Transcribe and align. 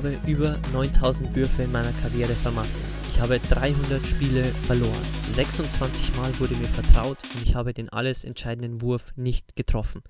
Habe 0.00 0.18
über 0.26 0.58
9000 0.72 1.34
Würfe 1.34 1.64
in 1.64 1.72
meiner 1.72 1.92
Karriere 1.92 2.32
vermasselt. 2.32 2.82
Ich 3.12 3.20
habe 3.20 3.38
300 3.38 4.06
Spiele 4.06 4.44
verloren. 4.62 5.04
26 5.34 6.16
Mal 6.16 6.38
wurde 6.38 6.54
mir 6.54 6.68
vertraut 6.68 7.18
und 7.34 7.42
ich 7.42 7.54
habe 7.54 7.74
den 7.74 7.90
alles 7.90 8.24
entscheidenden 8.24 8.80
Wurf 8.80 9.12
nicht 9.16 9.56
getroffen. 9.56 10.02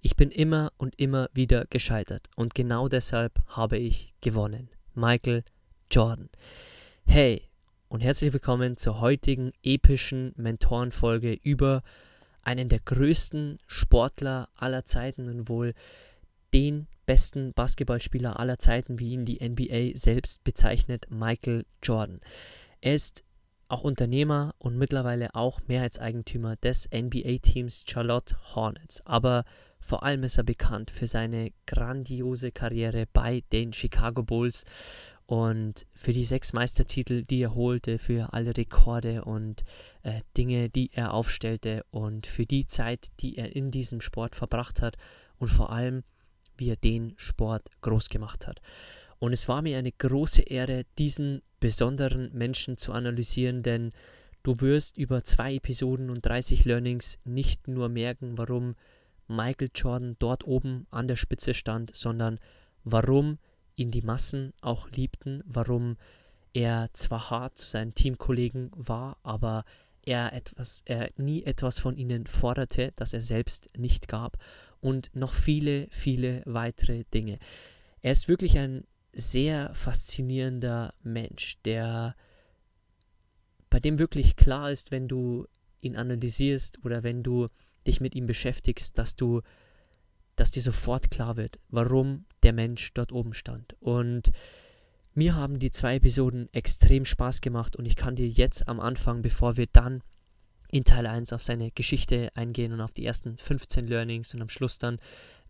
Ich 0.00 0.16
bin 0.16 0.32
immer 0.32 0.72
und 0.76 0.98
immer 0.98 1.28
wieder 1.34 1.66
gescheitert 1.70 2.30
und 2.34 2.56
genau 2.56 2.88
deshalb 2.88 3.34
habe 3.46 3.78
ich 3.78 4.12
gewonnen. 4.22 4.70
Michael 4.96 5.44
Jordan. 5.88 6.28
Hey 7.06 7.42
und 7.88 8.00
herzlich 8.00 8.32
willkommen 8.32 8.76
zur 8.76 9.00
heutigen 9.00 9.52
epischen 9.62 10.32
Mentorenfolge 10.36 11.38
über 11.44 11.84
einen 12.42 12.68
der 12.68 12.80
größten 12.80 13.60
Sportler 13.68 14.48
aller 14.56 14.84
Zeiten 14.84 15.28
und 15.28 15.48
wohl 15.48 15.74
den 16.52 16.86
besten 17.06 17.52
Basketballspieler 17.52 18.38
aller 18.38 18.58
Zeiten, 18.58 18.98
wie 18.98 19.12
ihn 19.12 19.24
die 19.24 19.46
NBA 19.46 19.96
selbst 19.96 20.44
bezeichnet, 20.44 21.06
Michael 21.10 21.64
Jordan. 21.82 22.20
Er 22.80 22.94
ist 22.94 23.24
auch 23.68 23.84
Unternehmer 23.84 24.54
und 24.58 24.76
mittlerweile 24.76 25.34
auch 25.34 25.60
Mehrheitseigentümer 25.66 26.56
des 26.56 26.88
NBA-Teams 26.92 27.84
Charlotte 27.88 28.36
Hornets. 28.54 29.04
Aber 29.06 29.44
vor 29.80 30.02
allem 30.02 30.22
ist 30.24 30.36
er 30.36 30.44
bekannt 30.44 30.90
für 30.90 31.06
seine 31.06 31.52
grandiose 31.66 32.52
Karriere 32.52 33.06
bei 33.12 33.42
den 33.50 33.72
Chicago 33.72 34.22
Bulls 34.22 34.64
und 35.26 35.86
für 35.94 36.12
die 36.12 36.26
sechs 36.26 36.52
Meistertitel, 36.52 37.24
die 37.24 37.40
er 37.40 37.54
holte, 37.54 37.98
für 37.98 38.34
alle 38.34 38.54
Rekorde 38.56 39.24
und 39.24 39.64
äh, 40.02 40.20
Dinge, 40.36 40.68
die 40.68 40.90
er 40.92 41.14
aufstellte 41.14 41.84
und 41.90 42.26
für 42.26 42.44
die 42.44 42.66
Zeit, 42.66 43.08
die 43.20 43.38
er 43.38 43.56
in 43.56 43.70
diesem 43.70 44.02
Sport 44.02 44.36
verbracht 44.36 44.82
hat 44.82 44.98
und 45.38 45.48
vor 45.48 45.72
allem 45.72 46.04
wie 46.62 46.70
er 46.70 46.76
den 46.76 47.14
Sport 47.16 47.68
groß 47.80 48.08
gemacht 48.08 48.46
hat. 48.46 48.62
Und 49.18 49.32
es 49.32 49.48
war 49.48 49.62
mir 49.62 49.78
eine 49.78 49.90
große 49.90 50.42
Ehre, 50.42 50.84
diesen 50.96 51.42
besonderen 51.58 52.30
Menschen 52.32 52.78
zu 52.78 52.92
analysieren, 52.92 53.64
denn 53.64 53.90
du 54.44 54.60
wirst 54.60 54.96
über 54.96 55.24
zwei 55.24 55.56
Episoden 55.56 56.08
und 56.08 56.24
30 56.24 56.64
Learnings 56.64 57.18
nicht 57.24 57.66
nur 57.66 57.88
merken, 57.88 58.38
warum 58.38 58.76
Michael 59.26 59.70
Jordan 59.74 60.14
dort 60.20 60.46
oben 60.46 60.86
an 60.90 61.08
der 61.08 61.16
Spitze 61.16 61.52
stand, 61.52 61.96
sondern 61.96 62.38
warum 62.84 63.38
ihn 63.74 63.90
die 63.90 64.02
Massen 64.02 64.52
auch 64.60 64.88
liebten, 64.90 65.42
warum 65.46 65.96
er 66.52 66.90
zwar 66.92 67.30
hart 67.30 67.58
zu 67.58 67.68
seinen 67.68 67.94
Teamkollegen 67.94 68.70
war, 68.76 69.16
aber 69.24 69.64
er 70.04 70.32
etwas, 70.32 70.82
er 70.84 71.10
nie 71.16 71.42
etwas 71.42 71.80
von 71.80 71.96
ihnen 71.96 72.26
forderte, 72.26 72.92
das 72.94 73.14
er 73.14 73.20
selbst 73.20 73.68
nicht 73.76 74.06
gab 74.06 74.36
und 74.82 75.14
noch 75.14 75.32
viele, 75.32 75.86
viele 75.90 76.42
weitere 76.44 77.04
Dinge. 77.14 77.38
Er 78.02 78.12
ist 78.12 78.28
wirklich 78.28 78.58
ein 78.58 78.84
sehr 79.12 79.72
faszinierender 79.74 80.92
Mensch, 81.02 81.56
der 81.64 82.16
bei 83.70 83.80
dem 83.80 83.98
wirklich 83.98 84.36
klar 84.36 84.70
ist, 84.70 84.90
wenn 84.90 85.08
du 85.08 85.46
ihn 85.80 85.96
analysierst 85.96 86.84
oder 86.84 87.02
wenn 87.02 87.22
du 87.22 87.48
dich 87.86 88.00
mit 88.00 88.14
ihm 88.14 88.26
beschäftigst, 88.26 88.98
dass 88.98 89.16
du, 89.16 89.40
dass 90.36 90.50
dir 90.50 90.62
sofort 90.62 91.10
klar 91.10 91.36
wird, 91.36 91.58
warum 91.68 92.26
der 92.42 92.52
Mensch 92.52 92.92
dort 92.92 93.12
oben 93.12 93.34
stand. 93.34 93.76
Und 93.80 94.32
mir 95.14 95.36
haben 95.36 95.58
die 95.58 95.70
zwei 95.70 95.96
Episoden 95.96 96.48
extrem 96.52 97.04
Spaß 97.04 97.40
gemacht 97.40 97.76
und 97.76 97.86
ich 97.86 97.96
kann 97.96 98.16
dir 98.16 98.28
jetzt 98.28 98.66
am 98.68 98.80
Anfang, 98.80 99.22
bevor 99.22 99.56
wir 99.56 99.66
dann 99.66 100.02
in 100.72 100.84
Teil 100.84 101.06
1 101.06 101.34
auf 101.34 101.44
seine 101.44 101.70
Geschichte 101.70 102.30
eingehen 102.34 102.72
und 102.72 102.80
auf 102.80 102.94
die 102.94 103.04
ersten 103.04 103.36
15 103.36 103.86
Learnings 103.86 104.32
und 104.32 104.40
am 104.40 104.48
Schluss 104.48 104.78
dann 104.78 104.98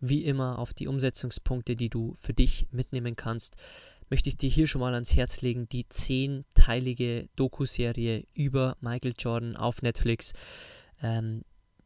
wie 0.01 0.25
immer 0.25 0.59
auf 0.59 0.73
die 0.73 0.87
Umsetzungspunkte, 0.87 1.77
die 1.77 1.89
du 1.89 2.13
für 2.15 2.33
dich 2.33 2.67
mitnehmen 2.71 3.15
kannst, 3.15 3.55
möchte 4.09 4.27
ich 4.27 4.37
dir 4.37 4.49
hier 4.49 4.67
schon 4.67 4.81
mal 4.81 4.93
ans 4.93 5.15
Herz 5.15 5.41
legen, 5.41 5.69
die 5.69 5.87
zehnteilige 5.87 7.29
Doku-Serie 7.37 8.25
über 8.33 8.75
Michael 8.81 9.13
Jordan 9.17 9.55
auf 9.55 9.81
Netflix. 9.81 10.33
Ähm, 11.01 11.43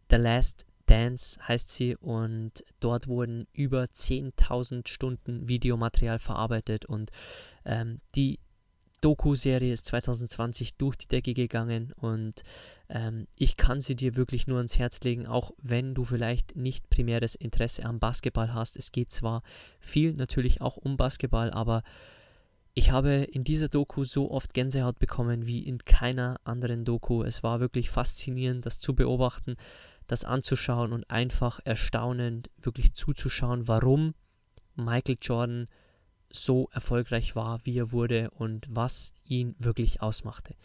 The 0.09 0.18
Last 0.18 0.66
Dance 0.88 1.38
heißt 1.47 1.70
sie 1.70 1.96
und 1.96 2.64
dort 2.80 3.08
wurden 3.08 3.46
über 3.53 3.84
10.000 3.84 4.88
Stunden 4.88 5.47
Videomaterial 5.47 6.18
verarbeitet 6.18 6.86
und 6.86 7.12
ähm, 7.66 8.02
die 8.16 8.40
Doku-Serie 9.02 9.74
ist 9.74 9.85
2020 9.85 10.75
durch 10.75 10.96
die 10.96 11.08
Decke 11.08 11.34
gegangen 11.34 11.94
und 11.97 12.44
ähm, 12.90 13.28
ich 13.35 13.58
kann 13.58 13.81
sie 13.81 13.96
dir 13.96 14.16
wirklich 14.16 14.47
nur 14.47 14.58
ans 14.58 14.80
Herz 14.80 15.02
legen, 15.02 15.28
auch 15.28 15.52
wenn 15.62 15.94
du 15.94 16.03
vielleicht 16.03 16.56
nicht 16.56 16.90
primäres 16.90 17.35
Interesse 17.35 17.85
am 17.85 18.00
Basketball 18.00 18.53
hast. 18.53 18.75
Es 18.75 18.91
geht 18.91 19.12
zwar 19.12 19.44
viel 19.80 20.13
natürlich 20.13 20.62
auch 20.62 20.78
um 20.78 20.97
Basketball, 20.97 21.52
aber 21.52 21.84
ich 22.74 22.91
habe 22.91 23.24
in 23.24 23.44
dieser 23.44 23.69
Doku 23.69 24.03
so 24.03 24.30
oft 24.30 24.53
Gänsehaut 24.53 25.00
bekommen 25.00 25.47
wie 25.47 25.64
in 25.64 25.79
keiner 25.79 26.40
anderen 26.44 26.85
Doku. 26.85 27.24
Es 27.24 27.41
war 27.41 27.59
wirklich 27.59 27.90
faszinierend, 27.90 28.66
das 28.66 28.79
zu 28.79 28.94
beobachten, 28.94 29.58
das 30.06 30.25
anzuschauen 30.25 30.94
und 30.94 31.09
einfach 31.09 31.59
erstaunend 31.64 32.50
wirklich 32.62 32.94
zuzuschauen, 32.94 33.68
warum 33.68 34.14
Michael 34.75 35.18
Jordan 35.19 35.68
so 36.30 36.70
erfolgreich 36.72 37.36
war, 37.36 37.60
wie 37.64 37.78
er 37.78 37.92
wurde 37.92 38.30
und 38.32 38.66
was 38.70 39.14
ihn 39.26 39.56
wirklich 39.60 40.02
ausmachte. 40.02 40.56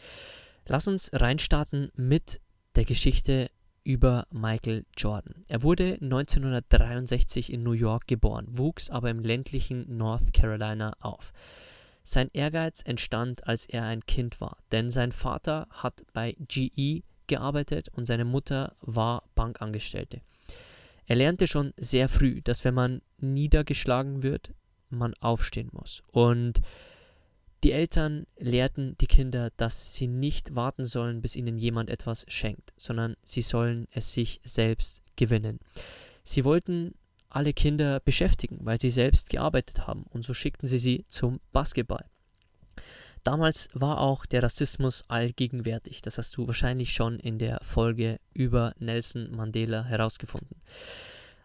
Lass 0.67 0.89
uns 0.89 1.11
reinstarten 1.13 1.91
mit 1.97 2.41
der 2.77 2.85
Geschichte 2.85 3.51
über 3.85 4.27
Michael 4.31 4.85
Jordan. 4.97 5.45
Er 5.49 5.63
wurde 5.63 5.99
1963 6.01 7.53
in 7.53 7.63
New 7.63 7.73
York 7.73 8.07
geboren, 8.07 8.47
wuchs 8.49 8.91
aber 8.91 9.11
im 9.11 9.21
ländlichen 9.21 9.97
North 9.97 10.33
Carolina 10.33 10.95
auf. 11.01 11.33
Sein 12.05 12.31
Ehrgeiz 12.33 12.83
entstand, 12.85 13.47
als 13.47 13.67
er 13.67 13.85
ein 13.85 14.05
Kind 14.07 14.41
war, 14.41 14.59
denn 14.73 14.91
sein 14.91 15.13
Vater 15.13 15.67
hat 15.71 16.05
bei 16.13 16.37
GE 16.49 17.03
gearbeitet 17.27 17.89
und 17.91 18.07
seine 18.07 18.25
Mutter 18.25 18.77
war 18.81 19.25
Bankangestellte. 19.35 20.21
Er 21.07 21.17
lernte 21.17 21.47
schon 21.47 21.73
sehr 21.77 22.09
früh, 22.09 22.41
dass 22.43 22.65
wenn 22.65 22.75
man 22.75 23.03
niedergeschlagen 23.19 24.23
wird, 24.23 24.53
man 24.93 25.15
aufstehen 25.15 25.71
muss. 25.73 26.03
Und 26.13 26.61
die 27.65 27.73
Eltern 27.73 28.27
lehrten 28.39 28.97
die 29.01 29.07
Kinder, 29.07 29.51
dass 29.57 29.95
sie 29.95 30.09
nicht 30.09 30.55
warten 30.57 30.85
sollen, 30.85 31.23
bis 31.23 31.37
ihnen 31.37 31.59
jemand 31.59 31.91
etwas 31.91 32.25
schenkt, 32.29 32.73
sondern 32.77 33.17
sie 33.23 33.43
sollen 33.43 33.87
es 33.93 34.13
sich 34.13 34.41
selbst 34.43 35.03
gewinnen. 35.17 35.61
Sie 36.25 36.45
wollten 36.45 36.95
alle 37.29 37.53
Kinder 37.53 38.01
beschäftigen, 38.01 38.59
weil 38.63 38.81
sie 38.81 38.91
selbst 38.91 39.31
gearbeitet 39.31 39.87
haben, 39.87 40.05
und 40.11 40.25
so 40.25 40.35
schickten 40.35 40.67
sie 40.67 40.79
sie 40.79 41.05
zum 41.09 41.41
Basketball. 41.53 42.05
Damals 43.23 43.69
war 43.73 44.01
auch 44.01 44.27
der 44.27 44.43
Rassismus 44.43 45.05
allgegenwärtig. 45.09 46.03
Das 46.03 46.19
hast 46.19 46.37
du 46.37 46.49
wahrscheinlich 46.49 46.93
schon 46.93 47.21
in 47.21 47.39
der 47.39 47.61
Folge 47.63 48.19
über 48.35 48.75
Nelson 48.81 49.31
Mandela 49.31 49.85
herausgefunden. 49.85 50.61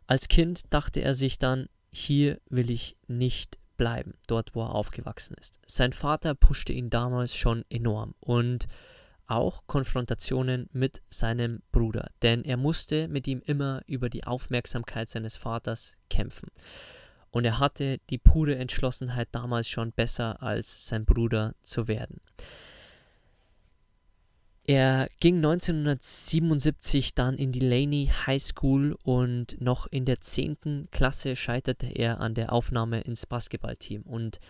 Als 0.07 0.27
Kind 0.27 0.73
dachte 0.73 1.01
er 1.01 1.13
sich 1.13 1.37
dann, 1.37 1.67
hier 1.97 2.39
will 2.49 2.69
ich 2.69 2.95
nicht 3.07 3.57
bleiben, 3.75 4.13
dort 4.27 4.55
wo 4.55 4.63
er 4.63 4.75
aufgewachsen 4.75 5.35
ist. 5.39 5.59
Sein 5.65 5.93
Vater 5.93 6.35
pushte 6.35 6.73
ihn 6.73 6.89
damals 6.89 7.35
schon 7.35 7.65
enorm 7.69 8.13
und 8.19 8.67
auch 9.25 9.63
Konfrontationen 9.67 10.69
mit 10.71 11.01
seinem 11.09 11.61
Bruder, 11.71 12.11
denn 12.21 12.43
er 12.43 12.57
musste 12.57 13.07
mit 13.07 13.27
ihm 13.27 13.41
immer 13.45 13.81
über 13.87 14.09
die 14.09 14.23
Aufmerksamkeit 14.23 15.09
seines 15.09 15.35
Vaters 15.35 15.97
kämpfen. 16.09 16.49
Und 17.29 17.45
er 17.45 17.59
hatte 17.59 17.99
die 18.09 18.17
pure 18.17 18.55
Entschlossenheit 18.55 19.27
damals 19.31 19.67
schon 19.67 19.91
besser 19.91 20.41
als 20.41 20.87
sein 20.87 21.05
Bruder 21.05 21.55
zu 21.61 21.87
werden. 21.87 22.21
Er 24.69 25.09
ging 25.21 25.37
1977 25.37 27.15
dann 27.15 27.37
in 27.37 27.53
die 27.53 27.61
Laney 27.61 28.11
High 28.25 28.43
School 28.43 28.97
und 29.01 29.59
noch 29.61 29.87
in 29.87 30.03
der 30.03 30.19
10. 30.19 30.89
Klasse 30.91 31.37
scheiterte 31.37 31.87
er 31.87 32.19
an 32.19 32.33
der 32.33 32.51
Aufnahme 32.51 32.99
ins 32.99 33.25
Basketballteam. 33.25 34.01
Und 34.01 34.41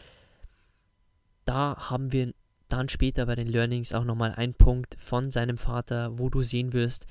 da 1.46 1.90
haben 1.92 2.12
wir 2.12 2.34
dann 2.68 2.90
später 2.90 3.28
bei 3.28 3.36
den 3.36 3.46
Learnings 3.46 3.94
auch 3.94 4.06
nochmal 4.06 4.34
ein 4.36 4.56
Punkt 4.56 4.96
von 5.00 5.30
seinem 5.30 5.60
Vater, 5.60 6.18
wo 6.18 6.30
du 6.32 6.42
sehen 6.42 6.74
wirst, 6.74 7.06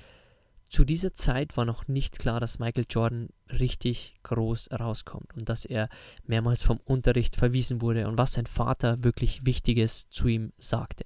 zu 0.69 0.85
dieser 0.85 1.15
Zeit 1.15 1.57
war 1.57 1.65
noch 1.65 1.87
nicht 1.87 2.19
klar, 2.19 2.41
dass 2.41 2.59
Michael 2.59 2.87
Jordan 2.91 3.29
richtig 3.49 4.17
groß 4.25 4.71
rauskommt 4.73 5.33
und 5.35 5.49
dass 5.49 5.65
er 5.65 5.89
mehrmals 6.25 6.65
vom 6.65 6.81
Unterricht 6.85 7.37
verwiesen 7.37 7.81
wurde 7.81 8.09
und 8.09 8.19
was 8.19 8.33
sein 8.33 8.47
Vater 8.47 9.05
wirklich 9.05 9.47
Wichtiges 9.47 10.11
zu 10.11 10.27
ihm 10.27 10.53
sagte. 10.59 11.05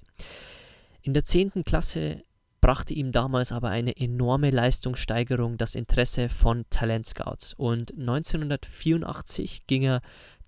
In 1.02 1.14
der 1.14 1.24
10. 1.24 1.64
Klasse 1.64 2.24
brachte 2.60 2.92
ihm 2.92 3.10
damals 3.12 3.52
aber 3.52 3.70
eine 3.70 3.96
enorme 3.96 4.50
Leistungssteigerung 4.50 5.56
das 5.56 5.74
Interesse 5.74 6.28
von 6.28 6.64
Talentscouts 6.68 7.54
und 7.54 7.92
1984 7.98 9.66
ging 9.66 9.82
er 9.82 10.02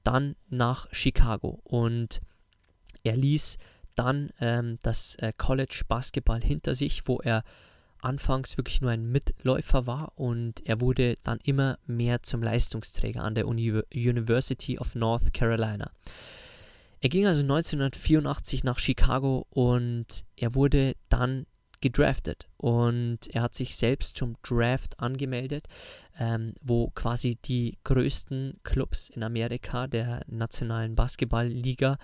dann 0.04 0.36
nach 0.50 0.88
Chicago 0.92 1.60
und 1.64 2.20
er 3.02 3.16
ließ 3.16 3.56
dann 3.94 4.30
ähm, 4.40 4.78
das 4.82 5.16
äh, 5.16 5.32
College 5.36 5.82
Basketball 5.88 6.40
hinter 6.42 6.74
sich, 6.74 7.06
wo 7.06 7.20
er 7.20 7.44
anfangs 8.00 8.56
wirklich 8.56 8.80
nur 8.80 8.90
ein 8.90 9.10
Mitläufer 9.10 9.86
war 9.86 10.12
und 10.16 10.66
er 10.66 10.80
wurde 10.80 11.14
dann 11.22 11.38
immer 11.44 11.78
mehr 11.86 12.22
zum 12.22 12.42
Leistungsträger 12.42 13.22
an 13.22 13.34
der 13.34 13.46
Uni 13.46 13.70
University 13.94 14.78
of 14.78 14.94
North 14.94 15.32
Carolina. 15.32 15.90
Er 17.02 17.08
ging 17.08 17.26
also 17.26 17.42
1984 17.42 18.62
nach 18.62 18.78
Chicago 18.78 19.44
und 19.50 20.24
er 20.36 20.54
wurde 20.54 20.94
dann 21.08 21.46
gedraftet 21.80 22.48
und 22.58 23.26
er 23.28 23.42
hat 23.42 23.56
sich 23.56 23.74
selbst 23.74 24.16
zum 24.16 24.36
Draft 24.44 25.00
angemeldet, 25.00 25.66
ähm, 26.16 26.54
wo 26.62 26.90
quasi 26.90 27.38
die 27.44 27.76
größten 27.82 28.60
Clubs 28.62 29.08
in 29.08 29.24
Amerika 29.24 29.88
der 29.88 30.22
nationalen 30.28 30.94
Basketballliga 30.94 31.98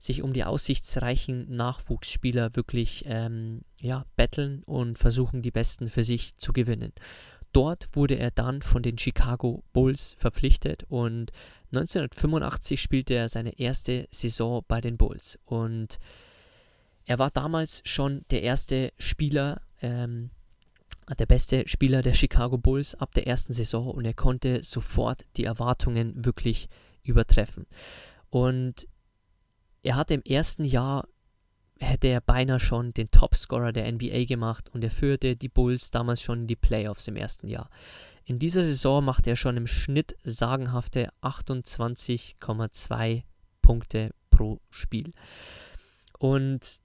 sich 0.00 0.20
um 0.20 0.32
die 0.32 0.42
aussichtsreichen 0.42 1.54
Nachwuchsspieler 1.54 2.56
wirklich 2.56 3.04
ähm, 3.06 3.60
ja, 3.80 4.04
betteln 4.16 4.64
und 4.64 4.98
versuchen, 4.98 5.42
die 5.42 5.52
Besten 5.52 5.88
für 5.88 6.02
sich 6.02 6.36
zu 6.38 6.52
gewinnen. 6.52 6.92
Dort 7.52 7.86
wurde 7.92 8.16
er 8.16 8.32
dann 8.32 8.62
von 8.62 8.82
den 8.82 8.98
Chicago 8.98 9.62
Bulls 9.72 10.16
verpflichtet 10.18 10.82
und 10.88 11.30
1985 11.76 12.80
spielte 12.80 13.14
er 13.14 13.28
seine 13.28 13.58
erste 13.58 14.08
Saison 14.10 14.64
bei 14.66 14.80
den 14.80 14.96
Bulls. 14.96 15.38
Und 15.44 15.98
er 17.04 17.18
war 17.18 17.30
damals 17.30 17.82
schon 17.84 18.24
der 18.30 18.42
erste 18.42 18.92
Spieler, 18.98 19.60
ähm, 19.82 20.30
der 21.18 21.26
beste 21.26 21.68
Spieler 21.68 22.02
der 22.02 22.14
Chicago 22.14 22.56
Bulls 22.56 22.94
ab 22.94 23.12
der 23.12 23.26
ersten 23.26 23.52
Saison 23.52 23.90
und 23.90 24.06
er 24.06 24.14
konnte 24.14 24.64
sofort 24.64 25.26
die 25.36 25.44
Erwartungen 25.44 26.24
wirklich 26.24 26.68
übertreffen. 27.02 27.66
Und 28.30 28.88
er 29.82 29.96
hatte 29.96 30.14
im 30.14 30.22
ersten 30.22 30.64
Jahr, 30.64 31.06
hätte 31.84 32.08
er 32.08 32.20
beinahe 32.20 32.60
schon 32.60 32.94
den 32.94 33.10
Topscorer 33.10 33.72
der 33.72 33.90
NBA 33.90 34.24
gemacht 34.24 34.70
und 34.72 34.82
er 34.82 34.90
führte 34.90 35.36
die 35.36 35.48
Bulls 35.48 35.90
damals 35.90 36.22
schon 36.22 36.40
in 36.40 36.46
die 36.46 36.56
Playoffs 36.56 37.08
im 37.08 37.16
ersten 37.16 37.48
Jahr. 37.48 37.68
In 38.24 38.38
dieser 38.38 38.64
Saison 38.64 39.04
machte 39.04 39.30
er 39.30 39.36
schon 39.36 39.56
im 39.56 39.66
Schnitt 39.66 40.16
sagenhafte 40.24 41.10
28,2 41.22 43.22
Punkte 43.60 44.14
pro 44.30 44.60
Spiel. 44.70 45.12
Und 46.18 46.80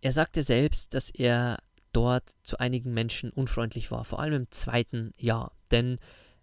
er 0.00 0.12
sagte 0.12 0.42
selbst, 0.42 0.94
dass 0.94 1.10
er 1.10 1.58
dort 1.92 2.30
zu 2.42 2.58
einigen 2.58 2.94
Menschen 2.94 3.30
unfreundlich 3.30 3.90
war, 3.90 4.04
vor 4.04 4.20
allem 4.20 4.34
im 4.34 4.50
zweiten 4.50 5.12
Jahr. 5.18 5.52
Denn 5.70 5.98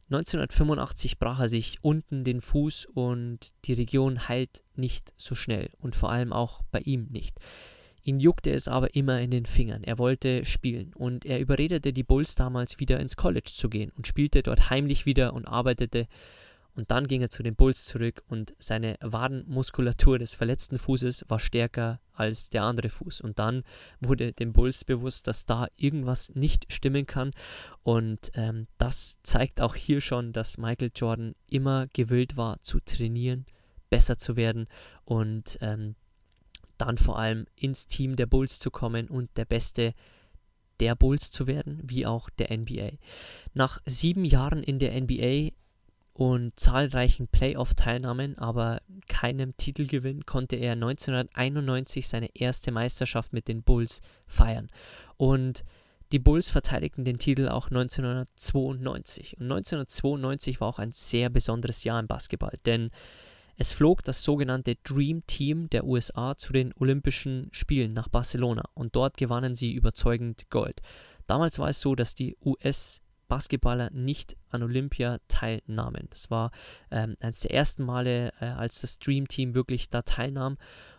1985 0.10 1.20
brach 1.20 1.40
er 1.40 1.50
sich 1.50 1.80
unten 1.82 2.24
den 2.24 2.40
Fuß 2.40 2.86
und 2.94 3.54
die 3.66 3.74
Region 3.74 4.30
heilt 4.30 4.64
nicht 4.76 5.14
so 5.18 5.36
schnell 5.36 5.70
und 5.80 5.96
vor 5.96 6.12
allem 6.12 6.32
auch 6.32 6.62
bei 6.72 6.80
ihm 6.80 7.08
nicht. 7.10 7.38
Ihn 8.04 8.22
juckte 8.22 8.52
es 8.52 8.70
aber 8.70 8.96
immer 8.96 9.20
in 9.20 9.32
den 9.32 9.46
Fingern. 9.46 9.84
Er 9.84 9.98
wollte 9.98 10.46
spielen 10.46 10.94
und 10.94 11.26
er 11.26 11.42
überredete 11.42 11.92
die 11.92 12.04
Bulls 12.04 12.36
damals 12.36 12.80
wieder 12.80 13.02
ins 13.02 13.18
College 13.18 13.52
zu 13.54 13.70
gehen 13.70 13.92
und 13.98 14.08
spielte 14.08 14.44
dort 14.44 14.70
heimlich 14.70 15.06
wieder 15.06 15.34
und 15.34 15.46
arbeitete 15.46 16.08
und 16.78 16.92
dann 16.92 17.08
ging 17.08 17.22
er 17.22 17.32
zu 17.32 17.42
den 17.42 17.56
Bulls 17.56 17.86
zurück 17.86 18.22
und 18.28 18.54
seine 18.60 18.98
Wadenmuskulatur 19.02 20.20
des 20.20 20.36
verletzten 20.36 20.78
Fußes 20.78 21.26
war 21.28 21.40
stärker 21.40 22.00
als 22.14 22.52
der 22.52 22.64
andere 22.64 22.90
Fuß. 22.90 23.22
Und 23.22 23.40
dann 23.40 23.64
wurde 24.00 24.32
den 24.32 24.54
Bulls 24.54 24.86
bewusst, 24.86 25.26
dass 25.26 25.48
da 25.48 25.68
irgendwas 25.76 26.36
nicht 26.36 26.72
stimmen 26.72 27.08
kann. 27.08 27.32
Und 27.82 28.30
ähm, 28.36 28.68
das 28.78 29.18
zeigt 29.24 29.60
auch 29.60 29.74
hier 29.74 30.02
schon, 30.02 30.34
dass 30.34 30.60
Michael 30.60 30.92
Jordan 30.96 31.34
immer 31.50 31.88
gewillt 31.94 32.38
war 32.38 32.62
zu 32.62 32.80
trainieren, 32.80 33.48
besser 33.90 34.20
zu 34.20 34.36
werden 34.36 34.68
und 35.04 35.58
ähm, 35.62 35.96
dann 36.78 37.00
vor 37.00 37.18
allem 37.18 37.48
ins 37.56 37.88
Team 37.88 38.16
der 38.16 38.28
Bulls 38.28 38.60
zu 38.60 38.70
kommen 38.70 39.08
und 39.08 39.36
der 39.36 39.46
Beste 39.46 39.96
der 40.80 40.94
Bulls 40.94 41.32
zu 41.32 41.48
werden, 41.48 41.80
wie 41.84 42.06
auch 42.06 42.30
der 42.30 42.56
NBA. 42.56 42.92
Nach 43.56 43.82
sieben 43.88 44.26
Jahren 44.26 44.62
in 44.62 44.78
der 44.78 44.94
NBA 45.02 45.54
und 46.18 46.60
zahlreichen 46.60 47.28
Playoff-Teilnahmen, 47.28 48.40
aber 48.40 48.82
keinem 49.08 49.56
Titelgewinn, 49.56 50.26
konnte 50.26 50.56
er 50.56 50.72
1991 50.72 52.08
seine 52.08 52.36
erste 52.36 52.72
Meisterschaft 52.72 53.34
mit 53.34 53.48
den 53.48 53.62
Bulls 53.62 54.02
feiern. 54.26 54.72
Und 55.18 55.64
die 56.12 56.18
Bulls 56.18 56.50
verteidigten 56.50 57.06
den 57.06 57.20
Titel 57.20 57.48
auch 57.50 57.68
1992. 57.68 59.38
Und 59.38 59.44
1992 59.44 60.60
war 60.60 60.70
auch 60.70 60.80
ein 60.80 60.92
sehr 60.92 61.30
besonderes 61.30 61.84
Jahr 61.84 62.00
im 62.00 62.08
Basketball, 62.08 62.58
denn 62.66 62.90
es 63.56 63.72
flog 63.72 64.04
das 64.04 64.24
sogenannte 64.24 64.74
Dream 64.84 65.22
Team 65.28 65.70
der 65.70 65.86
USA 65.86 66.36
zu 66.36 66.52
den 66.52 66.74
Olympischen 66.80 67.50
Spielen 67.52 67.94
nach 67.94 68.08
Barcelona 68.08 68.64
und 68.74 68.96
dort 68.96 69.18
gewannen 69.18 69.54
sie 69.54 69.72
überzeugend 69.72 70.50
Gold. 70.50 70.82
Damals 71.28 71.60
war 71.60 71.70
es 71.70 71.80
so, 71.80 71.94
dass 71.94 72.16
die 72.16 72.36
US 72.44 73.02
Basketballer 73.28 73.90
nicht 73.92 74.38
an 74.50 74.64
Olympia 74.64 75.20
teilnahmen. 75.28 76.08
Das 76.10 76.30
war 76.32 76.52
ähm, 76.92 77.16
eines 77.20 77.42
der 77.42 77.52
ersten 77.52 77.84
Male, 77.84 78.34
äh, 78.40 78.46
als 78.46 78.82
das 78.82 79.00
Dream 79.00 79.28
Team 79.28 79.56
wirklich 79.56 79.90
da 79.90 80.02
teilnahm 80.02 80.58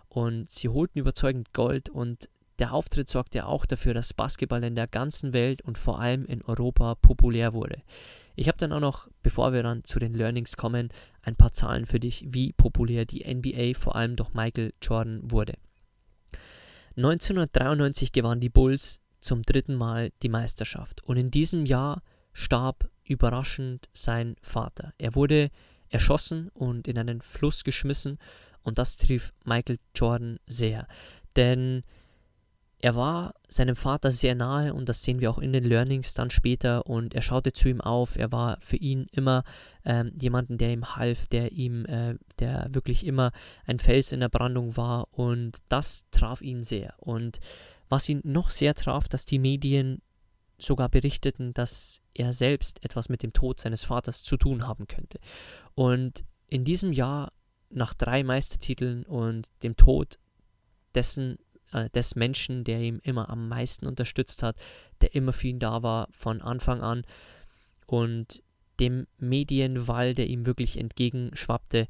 und 0.09 0.51
sie 0.51 0.69
holten 0.69 0.99
überzeugend 0.99 1.53
Gold 1.53 1.89
und 1.89 2.29
der 2.59 2.73
Auftritt 2.73 3.09
sorgte 3.09 3.47
auch 3.47 3.67
dafür, 3.67 3.95
dass 3.95 4.13
Basketball 4.13 4.65
in 4.65 4.75
der 4.75 4.89
ganzen 4.89 5.33
Welt 5.33 5.63
und 5.63 5.79
vor 5.79 6.01
allem 6.01 6.25
in 6.27 6.43
Europa 6.43 6.97
populär 6.97 7.53
wurde. 7.53 7.83
Ich 8.35 8.49
habe 8.49 8.59
dann 8.59 8.73
auch 8.73 8.81
noch, 8.81 9.09
bevor 9.23 9.53
wir 9.53 9.63
dann 9.63 9.85
zu 9.85 9.99
den 9.99 10.15
Learnings 10.15 10.57
kommen, 10.57 10.91
ein 11.23 11.37
paar 11.37 11.53
Zahlen 11.53 11.87
für 11.87 12.01
dich, 12.01 12.25
wie 12.27 12.53
populär 12.53 13.05
die 13.05 13.25
NBA 13.33 13.79
vor 13.79 13.97
allem 13.97 14.17
durch 14.17 14.33
Michael 14.33 14.73
Jordan 14.83 15.31
wurde. 15.31 15.55
1993 16.97 18.11
gewannen 18.11 18.41
die 18.41 18.49
Bulls 18.49 19.01
zum 19.21 19.43
dritten 19.43 19.75
Mal 19.75 20.11
die 20.23 20.29
Meisterschaft 20.29 21.03
und 21.05 21.17
in 21.17 21.31
diesem 21.31 21.67
Jahr 21.67 22.03
starb 22.33 22.89
überraschend 23.05 23.89
sein 23.93 24.37
Vater. 24.43 24.93
Er 24.99 25.15
wurde 25.15 25.51
erschossen 25.89 26.51
und 26.55 26.87
in 26.87 26.99
einen 26.99 27.23
Fluss 27.23 27.65
geschmissen 27.65 28.19
und 28.63 28.79
das 28.79 28.97
trief 28.97 29.33
Michael 29.45 29.79
Jordan 29.95 30.39
sehr, 30.47 30.87
denn 31.37 31.83
er 32.81 32.95
war 32.95 33.35
seinem 33.49 33.75
Vater 33.75 34.13
sehr 34.13 34.37
nahe 34.37 34.73
und 34.73 34.89
das 34.89 35.03
sehen 35.03 35.21
wir 35.21 35.31
auch 35.31 35.39
in 35.39 35.53
den 35.53 35.65
Learnings 35.65 36.15
dann 36.15 36.31
später 36.31 36.87
und 36.87 37.13
er 37.13 37.23
schaute 37.23 37.53
zu 37.53 37.69
ihm 37.69 37.81
auf. 37.81 38.17
Er 38.17 38.31
war 38.31 38.59
für 38.61 38.77
ihn 38.77 39.07
immer 39.11 39.43
ähm, 39.85 40.13
jemanden, 40.21 40.59
der 40.59 40.71
ihm 40.71 40.95
half, 40.95 41.27
der 41.27 41.51
ihm, 41.51 41.87
äh, 41.87 42.15
der 42.39 42.69
wirklich 42.71 43.05
immer 43.05 43.33
ein 43.67 43.81
Fels 43.81 44.13
in 44.13 44.21
der 44.21 44.29
Brandung 44.29 44.77
war 44.77 45.09
und 45.11 45.59
das 45.69 46.05
traf 46.13 46.41
ihn 46.41 46.63
sehr. 46.63 46.95
Und 46.99 47.41
was 47.89 48.09
ihn 48.09 48.21
noch 48.23 48.51
sehr 48.51 48.75
traf, 48.75 49.09
dass 49.09 49.25
die 49.25 49.41
Medien 49.41 50.01
sogar 50.59 50.89
berichteten, 50.89 51.55
dass 51.55 52.03
er 52.15 52.33
selbst 52.33 52.85
etwas 52.85 53.09
mit 53.09 53.23
dem 53.23 53.33
Tod 53.33 53.61
seines 53.61 53.85
Vaters 53.85 54.23
zu 54.23 54.37
tun 54.37 54.67
haben 54.67 54.87
könnte. 54.87 55.19
Und 55.75 56.25
in 56.49 56.65
diesem 56.65 56.93
Jahr, 56.93 57.33
nach 57.71 57.95
drei 57.95 58.25
Meistertiteln 58.25 59.05
und 59.05 59.51
dem 59.63 59.77
Tod 59.77 60.19
dessen, 60.95 61.39
äh, 61.73 61.89
des 61.91 62.17
Menschen, 62.17 62.65
der 62.65 62.81
ihm 62.81 63.01
immer 63.03 63.29
am 63.29 63.49
meisten 63.49 63.87
unterstützt 63.87 64.43
hat, 64.43 64.57
der 65.01 65.15
immer 65.15 65.33
für 65.33 65.49
ihn 65.49 65.61
da 65.61 65.83
war 65.83 66.09
von 66.11 66.43
Anfang 66.43 66.81
an 66.81 67.05
und 67.87 68.43
dem 68.81 69.07
Medienwall, 69.19 70.15
der 70.15 70.29
ihm 70.29 70.47
wirklich 70.47 70.79
entgegenschwappte, 70.79 71.89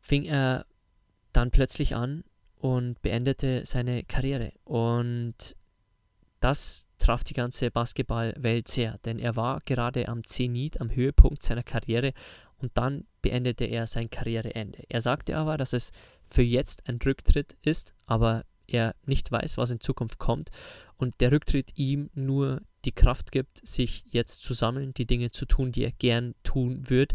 fing 0.00 0.24
er 0.24 0.66
dann 1.32 1.50
plötzlich 1.50 1.96
an 1.96 2.24
und 2.56 3.00
beendete 3.02 3.64
seine 3.66 4.04
Karriere. 4.04 4.52
Und 4.64 5.56
das 6.40 6.85
traf 6.98 7.24
die 7.24 7.34
ganze 7.34 7.70
Basketballwelt 7.70 8.68
sehr, 8.68 8.98
denn 9.04 9.18
er 9.18 9.36
war 9.36 9.60
gerade 9.64 10.08
am 10.08 10.24
Zenit, 10.24 10.80
am 10.80 10.90
Höhepunkt 10.90 11.42
seiner 11.42 11.62
Karriere 11.62 12.12
und 12.58 12.72
dann 12.74 13.04
beendete 13.22 13.64
er 13.64 13.86
sein 13.86 14.10
Karriereende. 14.10 14.84
Er 14.88 15.00
sagte 15.00 15.36
aber, 15.36 15.56
dass 15.56 15.72
es 15.72 15.92
für 16.24 16.42
jetzt 16.42 16.88
ein 16.88 16.98
Rücktritt 17.04 17.56
ist, 17.62 17.94
aber 18.06 18.44
er 18.66 18.94
nicht 19.04 19.30
weiß, 19.30 19.58
was 19.58 19.70
in 19.70 19.80
Zukunft 19.80 20.18
kommt 20.18 20.50
und 20.96 21.20
der 21.20 21.32
Rücktritt 21.32 21.76
ihm 21.76 22.10
nur 22.14 22.62
die 22.84 22.92
Kraft 22.92 23.32
gibt, 23.32 23.66
sich 23.66 24.04
jetzt 24.08 24.42
zu 24.42 24.54
sammeln, 24.54 24.94
die 24.94 25.06
Dinge 25.06 25.30
zu 25.30 25.44
tun, 25.44 25.72
die 25.72 25.84
er 25.84 25.92
gern 25.92 26.34
tun 26.42 26.88
wird 26.88 27.14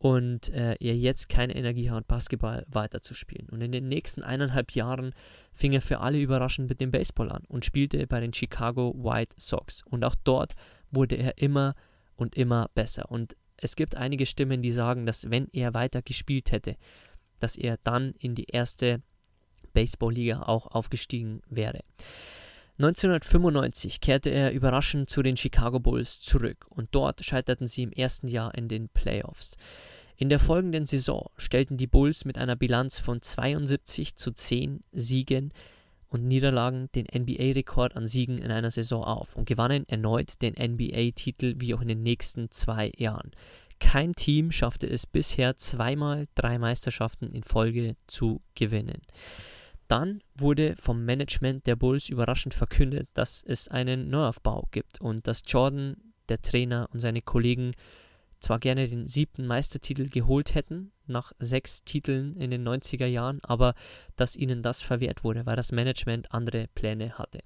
und 0.00 0.48
äh, 0.48 0.76
er 0.80 0.96
jetzt 0.96 1.28
keine 1.28 1.54
Energie 1.54 1.90
hat, 1.90 2.08
Basketball 2.08 2.64
weiterzuspielen. 2.68 3.50
Und 3.50 3.60
in 3.60 3.70
den 3.70 3.86
nächsten 3.86 4.22
eineinhalb 4.22 4.72
Jahren 4.72 5.14
fing 5.52 5.74
er 5.74 5.82
für 5.82 6.00
alle 6.00 6.18
überraschend 6.18 6.70
mit 6.70 6.80
dem 6.80 6.90
Baseball 6.90 7.30
an 7.30 7.44
und 7.48 7.66
spielte 7.66 8.06
bei 8.06 8.18
den 8.18 8.32
Chicago 8.32 8.94
White 8.96 9.36
Sox. 9.38 9.82
Und 9.84 10.02
auch 10.02 10.14
dort 10.24 10.54
wurde 10.90 11.16
er 11.16 11.36
immer 11.36 11.74
und 12.16 12.34
immer 12.34 12.70
besser. 12.74 13.10
Und 13.10 13.36
es 13.58 13.76
gibt 13.76 13.94
einige 13.94 14.24
Stimmen, 14.24 14.62
die 14.62 14.72
sagen, 14.72 15.04
dass 15.04 15.30
wenn 15.30 15.48
er 15.52 15.74
weiter 15.74 16.00
gespielt 16.00 16.50
hätte, 16.50 16.76
dass 17.38 17.56
er 17.56 17.76
dann 17.84 18.14
in 18.18 18.34
die 18.34 18.46
erste 18.46 19.02
Baseballliga 19.74 20.44
auch 20.44 20.66
aufgestiegen 20.68 21.42
wäre. 21.50 21.80
1995 22.80 24.00
kehrte 24.00 24.30
er 24.30 24.52
überraschend 24.52 25.10
zu 25.10 25.22
den 25.22 25.36
Chicago 25.36 25.78
Bulls 25.80 26.18
zurück 26.22 26.64
und 26.70 26.88
dort 26.92 27.22
scheiterten 27.22 27.66
sie 27.66 27.82
im 27.82 27.92
ersten 27.92 28.26
Jahr 28.26 28.54
in 28.54 28.68
den 28.68 28.88
Playoffs. 28.88 29.58
In 30.16 30.30
der 30.30 30.38
folgenden 30.38 30.86
Saison 30.86 31.28
stellten 31.36 31.76
die 31.76 31.86
Bulls 31.86 32.24
mit 32.24 32.38
einer 32.38 32.56
Bilanz 32.56 32.98
von 32.98 33.20
72 33.20 34.16
zu 34.16 34.32
10 34.32 34.82
Siegen 34.92 35.52
und 36.08 36.26
Niederlagen 36.26 36.88
den 36.94 37.04
NBA-Rekord 37.04 37.96
an 37.96 38.06
Siegen 38.06 38.38
in 38.38 38.50
einer 38.50 38.70
Saison 38.70 39.04
auf 39.04 39.36
und 39.36 39.44
gewannen 39.44 39.86
erneut 39.86 40.40
den 40.40 40.54
NBA-Titel 40.54 41.56
wie 41.58 41.74
auch 41.74 41.82
in 41.82 41.88
den 41.88 42.02
nächsten 42.02 42.50
zwei 42.50 42.92
Jahren. 42.96 43.32
Kein 43.78 44.14
Team 44.14 44.52
schaffte 44.52 44.86
es 44.86 45.06
bisher 45.06 45.58
zweimal 45.58 46.28
drei 46.34 46.58
Meisterschaften 46.58 47.30
in 47.30 47.42
Folge 47.42 47.96
zu 48.06 48.40
gewinnen. 48.54 49.02
Dann 49.90 50.22
wurde 50.36 50.76
vom 50.76 51.04
Management 51.04 51.66
der 51.66 51.74
Bulls 51.74 52.08
überraschend 52.08 52.54
verkündet, 52.54 53.08
dass 53.14 53.42
es 53.42 53.66
einen 53.66 54.08
Neuaufbau 54.08 54.68
gibt 54.70 55.00
und 55.00 55.26
dass 55.26 55.42
Jordan, 55.44 55.96
der 56.28 56.40
Trainer 56.40 56.88
und 56.92 57.00
seine 57.00 57.22
Kollegen 57.22 57.72
zwar 58.38 58.60
gerne 58.60 58.86
den 58.86 59.08
siebten 59.08 59.48
Meistertitel 59.48 60.08
geholt 60.08 60.54
hätten, 60.54 60.92
nach 61.08 61.32
sechs 61.40 61.82
Titeln 61.82 62.36
in 62.36 62.52
den 62.52 62.66
90er 62.66 63.06
Jahren, 63.06 63.40
aber 63.42 63.74
dass 64.14 64.36
ihnen 64.36 64.62
das 64.62 64.80
verwehrt 64.80 65.24
wurde, 65.24 65.44
weil 65.44 65.56
das 65.56 65.72
Management 65.72 66.32
andere 66.32 66.68
Pläne 66.68 67.18
hatte. 67.18 67.40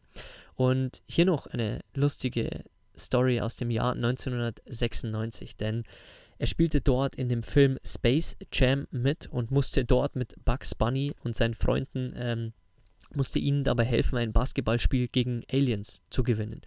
Und 0.55 1.03
hier 1.07 1.25
noch 1.25 1.47
eine 1.47 1.81
lustige 1.95 2.65
Story 2.95 3.41
aus 3.41 3.57
dem 3.57 3.71
Jahr 3.71 3.95
1996, 3.95 5.57
denn 5.57 5.85
er 6.39 6.47
spielte 6.47 6.81
dort 6.81 7.15
in 7.15 7.29
dem 7.29 7.43
Film 7.43 7.79
Space 7.85 8.37
Jam 8.53 8.87
mit 8.91 9.27
und 9.27 9.51
musste 9.51 9.85
dort 9.85 10.17
mit 10.17 10.35
Bugs 10.45 10.75
Bunny 10.75 11.13
und 11.23 11.37
seinen 11.37 11.55
Freunden, 11.55 12.13
ähm, 12.17 12.53
musste 13.15 13.39
ihnen 13.39 13.65
dabei 13.65 13.85
helfen, 13.85 14.17
ein 14.19 14.33
Basketballspiel 14.33 15.09
gegen 15.09 15.43
Aliens 15.51 16.03
zu 16.11 16.23
gewinnen. 16.23 16.63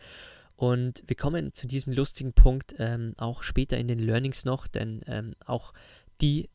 Und 0.55 1.03
wir 1.05 1.15
kommen 1.15 1.53
zu 1.53 1.67
diesem 1.67 1.93
lustigen 1.93 2.33
Punkt 2.33 2.75
ähm, 2.79 3.13
auch 3.17 3.43
später 3.43 3.77
in 3.77 3.87
den 3.87 3.99
Learnings 3.99 4.45
noch, 4.45 4.67
denn 4.67 5.01
ähm, 5.05 5.35
auch 5.45 5.73
die 6.21 6.49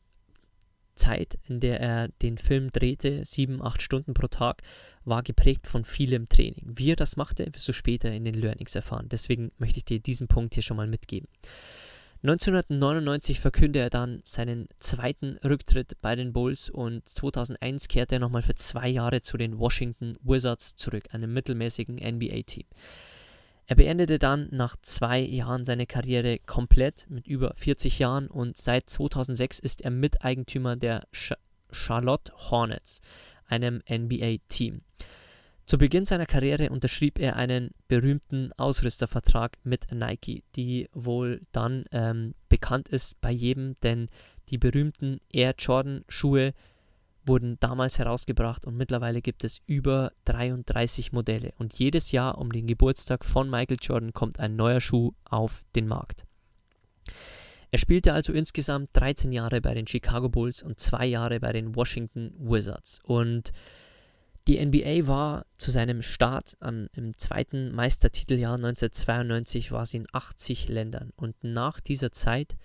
Zeit, 0.95 1.39
in 1.47 1.59
der 1.59 1.79
er 1.79 2.07
den 2.21 2.37
Film 2.37 2.71
drehte, 2.71 3.25
sieben, 3.25 3.61
acht 3.61 3.81
Stunden 3.81 4.13
pro 4.13 4.27
Tag, 4.27 4.61
war 5.05 5.23
geprägt 5.23 5.67
von 5.67 5.85
vielem 5.85 6.29
Training. 6.29 6.61
Wie 6.65 6.91
er 6.91 6.95
das 6.95 7.17
machte, 7.17 7.47
wirst 7.51 7.67
du 7.67 7.73
später 7.73 8.11
in 8.11 8.25
den 8.25 8.35
Learnings 8.35 8.75
erfahren. 8.75 9.09
Deswegen 9.09 9.51
möchte 9.57 9.79
ich 9.79 9.85
dir 9.85 9.99
diesen 9.99 10.27
Punkt 10.27 10.53
hier 10.53 10.63
schon 10.63 10.77
mal 10.77 10.87
mitgeben. 10.87 11.27
1999 12.23 13.41
verkündete 13.41 13.83
er 13.83 13.89
dann 13.89 14.21
seinen 14.23 14.69
zweiten 14.79 15.37
Rücktritt 15.43 16.01
bei 16.01 16.15
den 16.15 16.31
Bulls 16.31 16.69
und 16.69 17.05
2001 17.07 17.89
kehrte 17.89 18.15
er 18.15 18.19
nochmal 18.19 18.41
für 18.41 18.55
zwei 18.55 18.87
Jahre 18.87 19.21
zu 19.21 19.35
den 19.35 19.59
Washington 19.59 20.17
Wizards 20.23 20.77
zurück, 20.77 21.03
einem 21.11 21.33
mittelmäßigen 21.33 21.95
NBA-Team. 21.95 22.63
Er 23.65 23.75
beendete 23.75 24.19
dann 24.19 24.47
nach 24.51 24.77
zwei 24.81 25.19
Jahren 25.19 25.65
seine 25.65 25.85
Karriere 25.85 26.39
komplett 26.39 27.07
mit 27.09 27.27
über 27.27 27.53
40 27.55 27.99
Jahren 27.99 28.27
und 28.27 28.55
seit 28.55 28.89
2006 28.89 29.59
ist 29.59 29.81
er 29.81 29.91
Miteigentümer 29.91 30.77
der 30.77 31.01
Ch 31.11 31.33
Charlotte 31.71 32.31
Hornets, 32.51 33.01
einem 33.47 33.81
NBA-Team. 33.89 34.81
Zu 35.65 35.77
Beginn 35.77 36.05
seiner 36.05 36.25
Karriere 36.25 36.69
unterschrieb 36.69 37.19
er 37.19 37.37
einen 37.37 37.71
berühmten 37.87 38.51
Ausrüstervertrag 38.57 39.57
mit 39.63 39.91
Nike, 39.91 40.43
die 40.55 40.89
wohl 40.93 41.41
dann 41.53 41.85
ähm, 41.91 42.35
bekannt 42.49 42.89
ist 42.89 43.19
bei 43.21 43.31
jedem, 43.31 43.77
denn 43.81 44.07
die 44.49 44.57
berühmten 44.57 45.19
Air 45.31 45.55
Jordan 45.57 46.03
Schuhe 46.09 46.53
wurden 47.25 47.57
damals 47.61 47.97
herausgebracht 47.97 48.65
und 48.65 48.75
mittlerweile 48.75 49.21
gibt 49.21 49.45
es 49.45 49.61
über 49.65 50.11
33 50.25 51.13
Modelle 51.13 51.53
und 51.57 51.73
jedes 51.79 52.11
Jahr 52.11 52.37
um 52.37 52.51
den 52.51 52.67
Geburtstag 52.67 53.23
von 53.23 53.49
Michael 53.49 53.77
Jordan 53.81 54.11
kommt 54.13 54.39
ein 54.39 54.57
neuer 54.57 54.81
Schuh 54.81 55.13
auf 55.23 55.63
den 55.75 55.87
Markt. 55.87 56.25
Er 57.71 57.79
spielte 57.79 58.13
also 58.13 58.33
insgesamt 58.33 58.89
13 58.93 59.31
Jahre 59.31 59.61
bei 59.61 59.73
den 59.73 59.87
Chicago 59.87 60.27
Bulls 60.27 60.61
und 60.61 60.79
zwei 60.79 61.05
Jahre 61.05 61.39
bei 61.39 61.53
den 61.53 61.75
Washington 61.75 62.33
Wizards 62.37 62.99
und 63.03 63.51
die 64.47 64.63
NBA 64.63 65.07
war 65.07 65.45
zu 65.57 65.71
seinem 65.71 66.01
Start 66.01 66.57
ähm, 66.61 66.89
im 66.93 67.17
zweiten 67.17 67.71
Meistertiteljahr 67.73 68.55
1992 68.55 69.71
war 69.71 69.85
sie 69.85 69.97
in 69.97 70.07
80 70.11 70.67
Ländern 70.67 71.11
und 71.15 71.35
nach 71.43 71.79
dieser 71.79 72.11
Zeit 72.11 72.55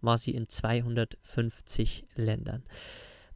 war 0.00 0.16
sie 0.16 0.32
in 0.32 0.48
250 0.48 2.04
Ländern. 2.14 2.62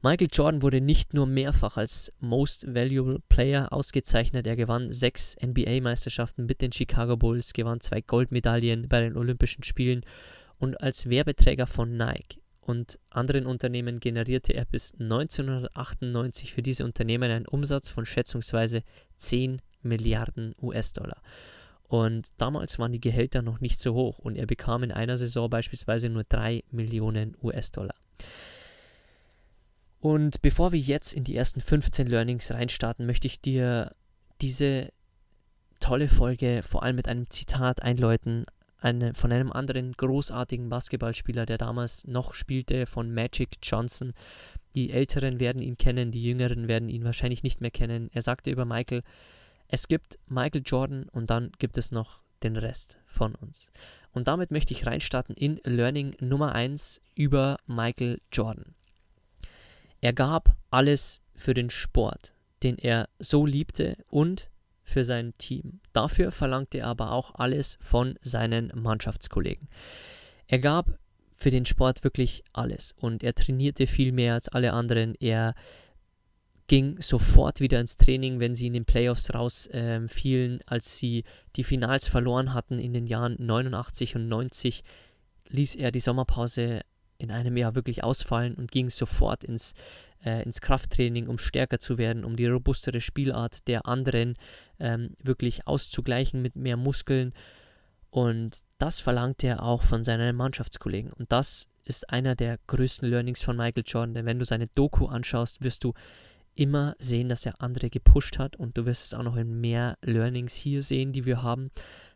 Michael 0.02 0.28
Jordan 0.32 0.62
wurde 0.62 0.80
nicht 0.80 1.12
nur 1.12 1.26
mehrfach 1.26 1.76
als 1.76 2.10
Most 2.20 2.74
Valuable 2.74 3.18
Player 3.28 3.70
ausgezeichnet, 3.70 4.46
er 4.46 4.56
gewann 4.56 4.90
sechs 4.90 5.36
NBA-Meisterschaften 5.44 6.46
mit 6.46 6.62
den 6.62 6.72
Chicago 6.72 7.18
Bulls, 7.18 7.52
gewann 7.52 7.80
zwei 7.80 8.00
Goldmedaillen 8.00 8.88
bei 8.88 9.00
den 9.00 9.18
Olympischen 9.18 9.62
Spielen 9.62 10.06
und 10.58 10.80
als 10.80 11.10
Werbeträger 11.10 11.66
von 11.66 11.98
Nike 11.98 12.40
und 12.70 13.00
anderen 13.10 13.46
Unternehmen 13.46 13.98
generierte 13.98 14.52
er 14.52 14.64
bis 14.64 14.92
1998 14.94 16.54
für 16.54 16.62
diese 16.62 16.84
Unternehmen 16.84 17.28
einen 17.28 17.48
Umsatz 17.48 17.88
von 17.88 18.06
schätzungsweise 18.06 18.84
10 19.16 19.60
Milliarden 19.82 20.54
US-Dollar. 20.62 21.20
Und 21.88 22.28
damals 22.36 22.78
waren 22.78 22.92
die 22.92 23.00
Gehälter 23.00 23.42
noch 23.42 23.60
nicht 23.60 23.80
so 23.80 23.94
hoch 23.94 24.20
und 24.20 24.36
er 24.36 24.46
bekam 24.46 24.84
in 24.84 24.92
einer 24.92 25.16
Saison 25.16 25.50
beispielsweise 25.50 26.10
nur 26.10 26.22
3 26.22 26.62
Millionen 26.70 27.36
US-Dollar. 27.42 27.96
Und 29.98 30.40
bevor 30.40 30.70
wir 30.70 30.78
jetzt 30.78 31.12
in 31.12 31.24
die 31.24 31.34
ersten 31.34 31.60
15 31.60 32.06
Learnings 32.06 32.52
reinstarten, 32.52 33.04
möchte 33.04 33.26
ich 33.26 33.40
dir 33.40 33.96
diese 34.40 34.92
tolle 35.80 36.08
Folge 36.08 36.62
vor 36.62 36.84
allem 36.84 36.94
mit 36.94 37.08
einem 37.08 37.28
Zitat 37.30 37.82
einläuten 37.82 38.46
eine, 38.80 39.14
von 39.14 39.32
einem 39.32 39.52
anderen 39.52 39.92
großartigen 39.92 40.68
Basketballspieler, 40.68 41.46
der 41.46 41.58
damals 41.58 42.06
noch 42.06 42.34
spielte, 42.34 42.86
von 42.86 43.12
Magic 43.12 43.58
Johnson. 43.62 44.12
Die 44.74 44.90
Älteren 44.90 45.40
werden 45.40 45.62
ihn 45.62 45.76
kennen, 45.76 46.12
die 46.12 46.22
Jüngeren 46.22 46.68
werden 46.68 46.88
ihn 46.88 47.04
wahrscheinlich 47.04 47.42
nicht 47.42 47.60
mehr 47.60 47.70
kennen. 47.70 48.10
Er 48.12 48.22
sagte 48.22 48.50
über 48.50 48.64
Michael, 48.64 49.02
es 49.68 49.88
gibt 49.88 50.18
Michael 50.26 50.62
Jordan 50.64 51.08
und 51.10 51.30
dann 51.30 51.52
gibt 51.58 51.78
es 51.78 51.92
noch 51.92 52.20
den 52.42 52.56
Rest 52.56 52.98
von 53.06 53.34
uns. 53.34 53.70
Und 54.12 54.28
damit 54.28 54.50
möchte 54.50 54.74
ich 54.74 54.86
reinstarten 54.86 55.36
in 55.36 55.60
Learning 55.64 56.16
Nummer 56.20 56.52
1 56.52 57.00
über 57.14 57.58
Michael 57.66 58.20
Jordan. 58.32 58.74
Er 60.00 60.12
gab 60.12 60.56
alles 60.70 61.20
für 61.34 61.54
den 61.54 61.70
Sport, 61.70 62.32
den 62.62 62.78
er 62.78 63.08
so 63.18 63.46
liebte 63.46 63.96
und 64.08 64.50
für 64.90 65.04
sein 65.04 65.34
Team. 65.38 65.80
Dafür 65.92 66.32
verlangte 66.32 66.78
er 66.78 66.88
aber 66.88 67.12
auch 67.12 67.34
alles 67.34 67.78
von 67.80 68.18
seinen 68.20 68.72
Mannschaftskollegen. 68.74 69.68
Er 70.46 70.58
gab 70.58 70.98
für 71.32 71.50
den 71.50 71.64
Sport 71.64 72.04
wirklich 72.04 72.44
alles 72.52 72.92
und 72.98 73.22
er 73.22 73.34
trainierte 73.34 73.86
viel 73.86 74.12
mehr 74.12 74.34
als 74.34 74.48
alle 74.48 74.72
anderen. 74.72 75.14
Er 75.14 75.54
ging 76.66 77.00
sofort 77.00 77.60
wieder 77.60 77.80
ins 77.80 77.96
Training, 77.96 78.38
wenn 78.38 78.54
sie 78.54 78.66
in 78.68 78.74
den 78.74 78.84
Playoffs 78.84 79.34
rausfielen, 79.34 80.60
äh, 80.60 80.64
als 80.66 80.98
sie 80.98 81.24
die 81.56 81.64
Finals 81.64 82.06
verloren 82.06 82.54
hatten 82.54 82.78
in 82.78 82.92
den 82.92 83.06
Jahren 83.06 83.34
89 83.38 84.14
und 84.16 84.28
90, 84.28 84.84
ließ 85.48 85.74
er 85.74 85.90
die 85.90 86.00
Sommerpause 86.00 86.82
in 87.20 87.30
einem 87.30 87.56
Jahr 87.56 87.74
wirklich 87.74 88.02
ausfallen 88.02 88.54
und 88.54 88.70
ging 88.70 88.90
sofort 88.90 89.44
ins 89.44 89.74
äh, 90.24 90.42
ins 90.42 90.60
Krafttraining, 90.60 91.28
um 91.28 91.38
stärker 91.38 91.78
zu 91.78 91.98
werden, 91.98 92.24
um 92.24 92.36
die 92.36 92.46
robustere 92.46 93.00
Spielart 93.00 93.66
der 93.68 93.86
anderen 93.86 94.34
ähm, 94.78 95.16
wirklich 95.22 95.66
auszugleichen 95.66 96.42
mit 96.42 96.56
mehr 96.56 96.76
Muskeln. 96.76 97.32
Und 98.10 98.58
das 98.78 99.00
verlangt 99.00 99.44
er 99.44 99.62
auch 99.62 99.82
von 99.82 100.04
seinen 100.04 100.36
Mannschaftskollegen. 100.36 101.12
Und 101.12 101.32
das 101.32 101.68
ist 101.84 102.10
einer 102.10 102.34
der 102.34 102.58
größten 102.66 103.08
Learnings 103.08 103.42
von 103.42 103.56
Michael 103.56 103.84
Jordan. 103.86 104.14
Denn 104.14 104.26
wenn 104.26 104.38
du 104.38 104.44
seine 104.44 104.66
Doku 104.74 105.06
anschaust, 105.06 105.62
wirst 105.62 105.84
du 105.84 105.94
immer 106.54 106.96
sehen, 106.98 107.28
dass 107.28 107.46
er 107.46 107.60
andere 107.60 107.90
gepusht 107.90 108.38
hat. 108.38 108.56
Und 108.56 108.76
du 108.76 108.86
wirst 108.86 109.04
es 109.04 109.14
auch 109.14 109.22
noch 109.22 109.36
in 109.36 109.60
mehr 109.60 109.98
Learnings 110.02 110.54
hier 110.54 110.82
sehen, 110.82 111.12
die 111.12 111.24
wir 111.24 111.42
haben, 111.42 111.70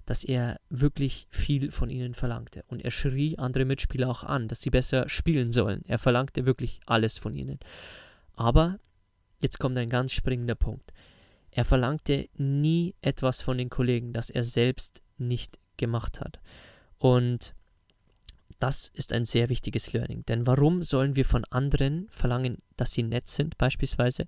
dass 0.06 0.24
er 0.24 0.60
wirklich 0.68 1.26
viel 1.30 1.70
von 1.70 1.90
ihnen 1.90 2.14
verlangte. 2.14 2.64
Und 2.68 2.82
er 2.82 2.90
schrie 2.90 3.38
andere 3.38 3.64
Mitspieler 3.64 4.08
auch 4.08 4.24
an, 4.24 4.48
dass 4.48 4.60
sie 4.60 4.70
besser 4.70 5.08
spielen 5.08 5.52
sollen. 5.52 5.82
Er 5.86 5.98
verlangte 5.98 6.46
wirklich 6.46 6.80
alles 6.86 7.18
von 7.18 7.34
ihnen. 7.34 7.58
Aber 8.34 8.78
jetzt 9.40 9.58
kommt 9.58 9.78
ein 9.78 9.90
ganz 9.90 10.12
springender 10.12 10.56
Punkt. 10.56 10.92
Er 11.50 11.64
verlangte 11.64 12.28
nie 12.36 12.94
etwas 13.00 13.40
von 13.40 13.56
den 13.56 13.70
Kollegen, 13.70 14.12
das 14.12 14.28
er 14.28 14.44
selbst 14.44 15.02
nicht 15.16 15.58
gemacht 15.76 16.20
hat. 16.20 16.40
Und 16.98 17.54
das 18.58 18.88
ist 18.88 19.12
ein 19.12 19.24
sehr 19.24 19.48
wichtiges 19.48 19.92
Learning. 19.92 20.24
Denn 20.26 20.46
warum 20.46 20.82
sollen 20.82 21.16
wir 21.16 21.24
von 21.24 21.44
anderen 21.46 22.06
verlangen, 22.10 22.58
dass 22.76 22.92
sie 22.92 23.02
nett 23.02 23.28
sind, 23.28 23.58
beispielsweise, 23.58 24.26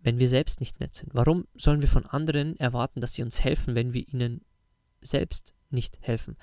wenn 0.00 0.18
wir 0.18 0.28
selbst 0.28 0.60
nicht 0.60 0.80
nett 0.80 0.94
sind? 0.94 1.14
Warum 1.14 1.46
sollen 1.54 1.80
wir 1.80 1.88
von 1.88 2.06
anderen 2.06 2.56
erwarten, 2.56 3.00
dass 3.00 3.14
sie 3.14 3.22
uns 3.22 3.42
helfen, 3.42 3.74
wenn 3.74 3.92
wir 3.92 4.06
ihnen 4.08 4.42
selbst 5.00 5.54
nicht 5.70 5.98
helfen? 6.00 6.36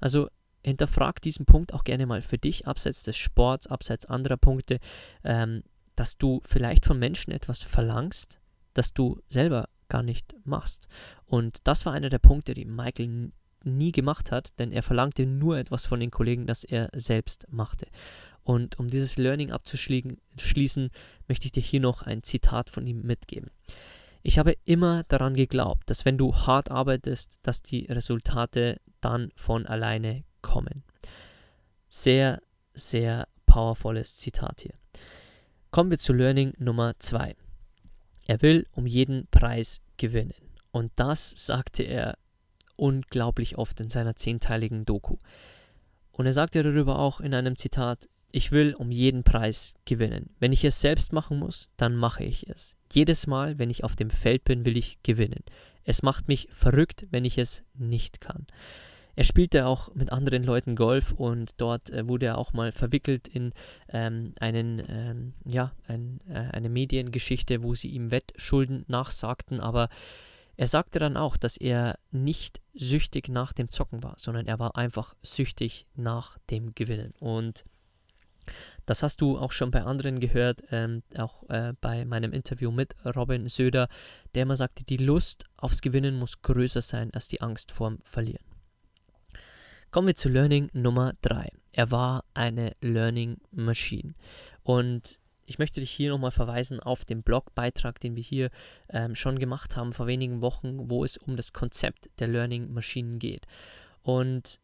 Also 0.00 0.28
hinterfrag 0.64 1.20
diesen 1.22 1.46
Punkt 1.46 1.72
auch 1.74 1.84
gerne 1.84 2.06
mal 2.06 2.22
für 2.22 2.38
dich, 2.38 2.66
abseits 2.66 3.02
des 3.02 3.16
Sports, 3.16 3.66
abseits 3.66 4.06
anderer 4.06 4.36
Punkte, 4.36 4.78
ähm, 5.24 5.62
dass 5.96 6.16
du 6.16 6.40
vielleicht 6.44 6.84
von 6.84 6.98
Menschen 6.98 7.32
etwas 7.32 7.62
verlangst, 7.62 8.38
das 8.74 8.92
du 8.92 9.20
selber 9.28 9.68
gar 9.88 10.02
nicht 10.02 10.34
machst. 10.44 10.88
Und 11.26 11.58
das 11.64 11.86
war 11.86 11.92
einer 11.92 12.10
der 12.10 12.18
Punkte, 12.20 12.54
die 12.54 12.64
Michael 12.64 13.32
nie 13.64 13.92
gemacht 13.92 14.30
hat, 14.32 14.58
denn 14.58 14.72
er 14.72 14.82
verlangte 14.82 15.26
nur 15.26 15.58
etwas 15.58 15.84
von 15.84 16.00
den 16.00 16.10
Kollegen, 16.10 16.46
das 16.46 16.64
er 16.64 16.90
selbst 16.94 17.46
machte. 17.50 17.86
Und 18.44 18.78
um 18.78 18.88
dieses 18.88 19.18
Learning 19.18 19.52
abzuschließen, 19.52 20.90
möchte 21.28 21.46
ich 21.46 21.52
dir 21.52 21.62
hier 21.62 21.80
noch 21.80 22.02
ein 22.02 22.22
Zitat 22.22 22.70
von 22.70 22.86
ihm 22.86 23.02
mitgeben. 23.02 23.50
Ich 24.22 24.38
habe 24.38 24.56
immer 24.64 25.04
daran 25.04 25.34
geglaubt, 25.34 25.88
dass 25.90 26.04
wenn 26.04 26.18
du 26.18 26.34
hart 26.34 26.70
arbeitest, 26.70 27.38
dass 27.42 27.62
die 27.62 27.86
Resultate 27.86 28.80
dann 29.00 29.30
von 29.36 29.66
alleine 29.66 30.24
kommen. 30.42 30.82
Sehr, 31.88 32.40
sehr 32.74 33.28
powervolles 33.46 34.16
Zitat 34.16 34.62
hier. 34.62 34.74
Kommen 35.70 35.90
wir 35.90 35.98
zu 35.98 36.12
Learning 36.12 36.54
Nummer 36.58 36.94
2. 36.98 37.36
Er 38.26 38.42
will 38.42 38.66
um 38.72 38.86
jeden 38.86 39.26
Preis 39.30 39.80
gewinnen. 39.96 40.34
Und 40.70 40.92
das 40.96 41.30
sagte 41.30 41.82
er 41.82 42.18
unglaublich 42.78 43.58
oft 43.58 43.80
in 43.80 43.88
seiner 43.88 44.16
zehnteiligen 44.16 44.84
Doku. 44.84 45.16
Und 46.12 46.26
er 46.26 46.32
sagte 46.32 46.62
darüber 46.62 46.98
auch 46.98 47.20
in 47.20 47.34
einem 47.34 47.56
Zitat, 47.56 48.08
ich 48.30 48.52
will 48.52 48.74
um 48.74 48.90
jeden 48.90 49.24
Preis 49.24 49.74
gewinnen. 49.84 50.30
Wenn 50.38 50.52
ich 50.52 50.64
es 50.64 50.80
selbst 50.80 51.12
machen 51.12 51.38
muss, 51.38 51.70
dann 51.76 51.96
mache 51.96 52.24
ich 52.24 52.48
es. 52.48 52.76
Jedes 52.92 53.26
Mal, 53.26 53.58
wenn 53.58 53.70
ich 53.70 53.84
auf 53.84 53.96
dem 53.96 54.10
Feld 54.10 54.44
bin, 54.44 54.64
will 54.64 54.76
ich 54.76 54.98
gewinnen. 55.02 55.42
Es 55.84 56.02
macht 56.02 56.28
mich 56.28 56.48
verrückt, 56.50 57.06
wenn 57.10 57.24
ich 57.24 57.38
es 57.38 57.64
nicht 57.74 58.20
kann. 58.20 58.46
Er 59.16 59.24
spielte 59.24 59.66
auch 59.66 59.92
mit 59.94 60.12
anderen 60.12 60.44
Leuten 60.44 60.76
Golf 60.76 61.10
und 61.10 61.60
dort 61.60 61.90
äh, 61.90 62.06
wurde 62.06 62.26
er 62.26 62.38
auch 62.38 62.52
mal 62.52 62.70
verwickelt 62.70 63.26
in 63.26 63.52
ähm, 63.88 64.34
einen, 64.38 64.80
ähm, 64.88 65.32
ja, 65.44 65.72
ein, 65.88 66.20
äh, 66.28 66.38
eine 66.52 66.68
Mediengeschichte, 66.68 67.64
wo 67.64 67.74
sie 67.74 67.88
ihm 67.88 68.12
Wettschulden 68.12 68.84
nachsagten, 68.86 69.58
aber 69.58 69.88
er 70.58 70.66
sagte 70.66 70.98
dann 70.98 71.16
auch, 71.16 71.36
dass 71.36 71.56
er 71.56 72.00
nicht 72.10 72.60
süchtig 72.74 73.28
nach 73.28 73.52
dem 73.52 73.68
Zocken 73.68 74.02
war, 74.02 74.16
sondern 74.18 74.46
er 74.46 74.58
war 74.58 74.76
einfach 74.76 75.14
süchtig 75.22 75.86
nach 75.94 76.36
dem 76.50 76.74
Gewinnen. 76.74 77.14
Und 77.20 77.64
das 78.84 79.04
hast 79.04 79.20
du 79.20 79.38
auch 79.38 79.52
schon 79.52 79.70
bei 79.70 79.84
anderen 79.84 80.18
gehört, 80.18 80.62
ähm, 80.72 81.04
auch 81.16 81.48
äh, 81.48 81.74
bei 81.80 82.04
meinem 82.04 82.32
Interview 82.32 82.72
mit 82.72 82.96
Robin 83.04 83.46
Söder, 83.46 83.88
der 84.34 84.42
immer 84.42 84.56
sagte, 84.56 84.82
die 84.82 84.96
Lust 84.96 85.44
aufs 85.56 85.80
Gewinnen 85.80 86.18
muss 86.18 86.42
größer 86.42 86.82
sein 86.82 87.14
als 87.14 87.28
die 87.28 87.40
Angst 87.40 87.70
vorm 87.70 88.00
Verlieren. 88.02 88.44
Kommen 89.92 90.08
wir 90.08 90.16
zu 90.16 90.28
Learning 90.28 90.70
Nummer 90.72 91.12
3. 91.22 91.52
Er 91.70 91.92
war 91.92 92.24
eine 92.34 92.74
Learning 92.80 93.36
Machine. 93.52 94.14
Und 94.64 95.20
ich 95.48 95.58
möchte 95.58 95.80
dich 95.80 95.90
hier 95.90 96.10
nochmal 96.10 96.30
verweisen 96.30 96.78
auf 96.78 97.06
den 97.06 97.22
Blogbeitrag, 97.22 97.98
den 98.00 98.16
wir 98.16 98.22
hier 98.22 98.50
ähm, 98.90 99.14
schon 99.14 99.38
gemacht 99.38 99.76
haben 99.76 99.94
vor 99.94 100.06
wenigen 100.06 100.42
Wochen, 100.42 100.90
wo 100.90 101.04
es 101.04 101.16
um 101.16 101.36
das 101.36 101.54
Konzept 101.54 102.10
der 102.18 102.28
Learning 102.28 102.72
Maschinen 102.72 103.18
geht. 103.18 103.46
Und 104.02 104.60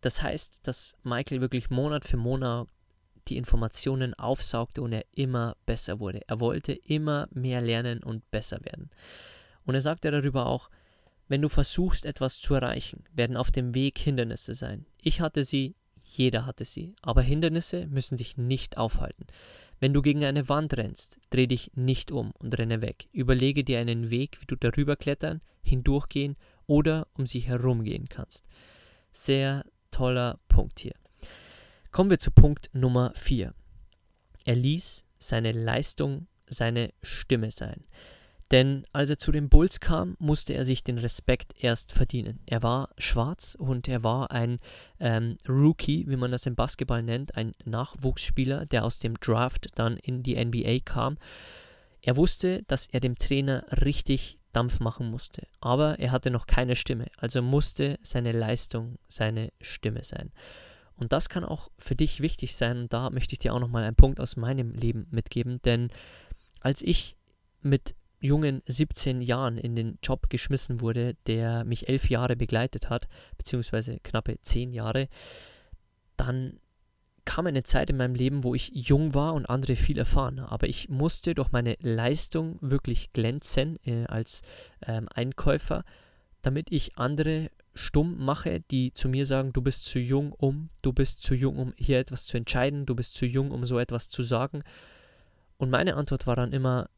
das 0.00 0.22
heißt, 0.22 0.60
dass 0.66 0.96
Michael 1.02 1.40
wirklich 1.40 1.70
Monat 1.70 2.04
für 2.04 2.16
Monat 2.16 2.68
die 3.28 3.36
Informationen 3.36 4.14
aufsaugte 4.14 4.82
und 4.82 4.92
er 4.92 5.04
immer 5.12 5.56
besser 5.66 5.98
wurde. 5.98 6.20
Er 6.28 6.38
wollte 6.38 6.72
immer 6.72 7.28
mehr 7.32 7.60
lernen 7.60 8.02
und 8.02 8.28
besser 8.30 8.64
werden. 8.64 8.90
Und 9.64 9.74
er 9.74 9.80
sagte 9.80 10.10
darüber 10.10 10.46
auch, 10.46 10.70
wenn 11.28 11.42
du 11.42 11.48
versuchst, 11.48 12.04
etwas 12.04 12.38
zu 12.38 12.54
erreichen, 12.54 13.04
werden 13.12 13.36
auf 13.36 13.50
dem 13.50 13.74
Weg 13.74 13.98
Hindernisse 13.98 14.54
sein. 14.54 14.86
Ich 15.00 15.20
hatte 15.20 15.44
sie, 15.44 15.74
jeder 16.02 16.46
hatte 16.46 16.64
sie, 16.64 16.94
aber 17.02 17.22
Hindernisse 17.22 17.86
müssen 17.86 18.18
dich 18.18 18.36
nicht 18.36 18.76
aufhalten. 18.76 19.26
Wenn 19.82 19.92
du 19.92 20.00
gegen 20.00 20.24
eine 20.24 20.48
Wand 20.48 20.76
rennst, 20.76 21.18
dreh 21.30 21.48
dich 21.48 21.72
nicht 21.74 22.12
um 22.12 22.30
und 22.38 22.56
renne 22.56 22.82
weg. 22.82 23.08
Überlege 23.10 23.64
dir 23.64 23.80
einen 23.80 24.10
Weg, 24.10 24.40
wie 24.40 24.46
du 24.46 24.54
darüber 24.54 24.94
klettern, 24.94 25.40
hindurchgehen 25.60 26.36
oder 26.68 27.08
um 27.14 27.26
sie 27.26 27.40
herumgehen 27.40 28.08
kannst. 28.08 28.46
Sehr 29.10 29.64
toller 29.90 30.38
Punkt 30.46 30.78
hier. 30.78 30.94
Kommen 31.90 32.10
wir 32.10 32.20
zu 32.20 32.30
Punkt 32.30 32.70
Nummer 32.72 33.12
4. 33.16 33.52
Er 34.44 34.54
ließ 34.54 35.04
seine 35.18 35.50
Leistung 35.50 36.28
seine 36.46 36.92
Stimme 37.02 37.50
sein. 37.50 37.82
Denn 38.52 38.84
als 38.92 39.08
er 39.08 39.18
zu 39.18 39.32
den 39.32 39.48
Bulls 39.48 39.80
kam, 39.80 40.14
musste 40.18 40.52
er 40.52 40.66
sich 40.66 40.84
den 40.84 40.98
Respekt 40.98 41.54
erst 41.58 41.90
verdienen. 41.90 42.38
Er 42.44 42.62
war 42.62 42.90
schwarz 42.98 43.56
und 43.58 43.88
er 43.88 44.02
war 44.02 44.30
ein 44.30 44.58
ähm, 45.00 45.38
Rookie, 45.48 46.06
wie 46.06 46.16
man 46.16 46.30
das 46.30 46.44
im 46.44 46.54
Basketball 46.54 47.02
nennt, 47.02 47.34
ein 47.34 47.52
Nachwuchsspieler, 47.64 48.66
der 48.66 48.84
aus 48.84 48.98
dem 48.98 49.18
Draft 49.18 49.68
dann 49.76 49.96
in 49.96 50.22
die 50.22 50.36
NBA 50.36 50.80
kam. 50.84 51.16
Er 52.02 52.16
wusste, 52.16 52.62
dass 52.64 52.86
er 52.86 53.00
dem 53.00 53.16
Trainer 53.16 53.64
richtig 53.82 54.38
Dampf 54.52 54.80
machen 54.80 55.10
musste, 55.10 55.46
aber 55.60 55.98
er 55.98 56.10
hatte 56.10 56.30
noch 56.30 56.46
keine 56.46 56.76
Stimme, 56.76 57.06
also 57.16 57.40
musste 57.40 57.98
seine 58.02 58.32
Leistung 58.32 58.98
seine 59.08 59.50
Stimme 59.62 60.04
sein. 60.04 60.30
Und 60.96 61.14
das 61.14 61.30
kann 61.30 61.42
auch 61.42 61.70
für 61.78 61.94
dich 61.94 62.20
wichtig 62.20 62.54
sein 62.54 62.82
und 62.82 62.92
da 62.92 63.08
möchte 63.08 63.32
ich 63.32 63.38
dir 63.38 63.54
auch 63.54 63.60
nochmal 63.60 63.84
einen 63.84 63.96
Punkt 63.96 64.20
aus 64.20 64.36
meinem 64.36 64.74
Leben 64.74 65.06
mitgeben, 65.10 65.62
denn 65.62 65.88
als 66.60 66.82
ich 66.82 67.16
mit 67.62 67.94
jungen 68.22 68.62
17 68.66 69.20
Jahren 69.20 69.58
in 69.58 69.74
den 69.76 69.98
Job 70.02 70.30
geschmissen 70.30 70.80
wurde, 70.80 71.16
der 71.26 71.64
mich 71.64 71.88
elf 71.88 72.08
Jahre 72.08 72.36
begleitet 72.36 72.88
hat, 72.88 73.08
beziehungsweise 73.36 73.98
knappe 74.02 74.40
zehn 74.42 74.72
Jahre, 74.72 75.08
dann 76.16 76.60
kam 77.24 77.46
eine 77.46 77.62
Zeit 77.62 77.90
in 77.90 77.96
meinem 77.96 78.14
Leben, 78.14 78.44
wo 78.44 78.54
ich 78.54 78.70
jung 78.74 79.14
war 79.14 79.34
und 79.34 79.46
andere 79.46 79.76
viel 79.76 79.98
erfahren. 79.98 80.38
Aber 80.40 80.68
ich 80.68 80.88
musste 80.88 81.34
durch 81.34 81.52
meine 81.52 81.76
Leistung 81.80 82.58
wirklich 82.60 83.12
glänzen 83.12 83.78
äh, 83.84 84.06
als 84.06 84.42
ähm, 84.86 85.08
Einkäufer, 85.14 85.84
damit 86.42 86.72
ich 86.72 86.98
andere 86.98 87.50
stumm 87.74 88.22
mache, 88.22 88.60
die 88.70 88.92
zu 88.92 89.08
mir 89.08 89.24
sagen, 89.24 89.52
du 89.52 89.62
bist 89.62 89.86
zu 89.86 89.98
jung, 89.98 90.32
um, 90.32 90.68
du 90.82 90.92
bist 90.92 91.22
zu 91.22 91.34
jung, 91.34 91.58
um 91.58 91.72
hier 91.76 91.98
etwas 91.98 92.26
zu 92.26 92.36
entscheiden, 92.36 92.86
du 92.86 92.94
bist 92.94 93.14
zu 93.14 93.24
jung, 93.24 93.50
um 93.50 93.64
so 93.64 93.78
etwas 93.78 94.10
zu 94.10 94.22
sagen. 94.22 94.62
Und 95.58 95.70
meine 95.70 95.96
Antwort 95.96 96.26
war 96.26 96.36
dann 96.36 96.52
immer, 96.52 96.90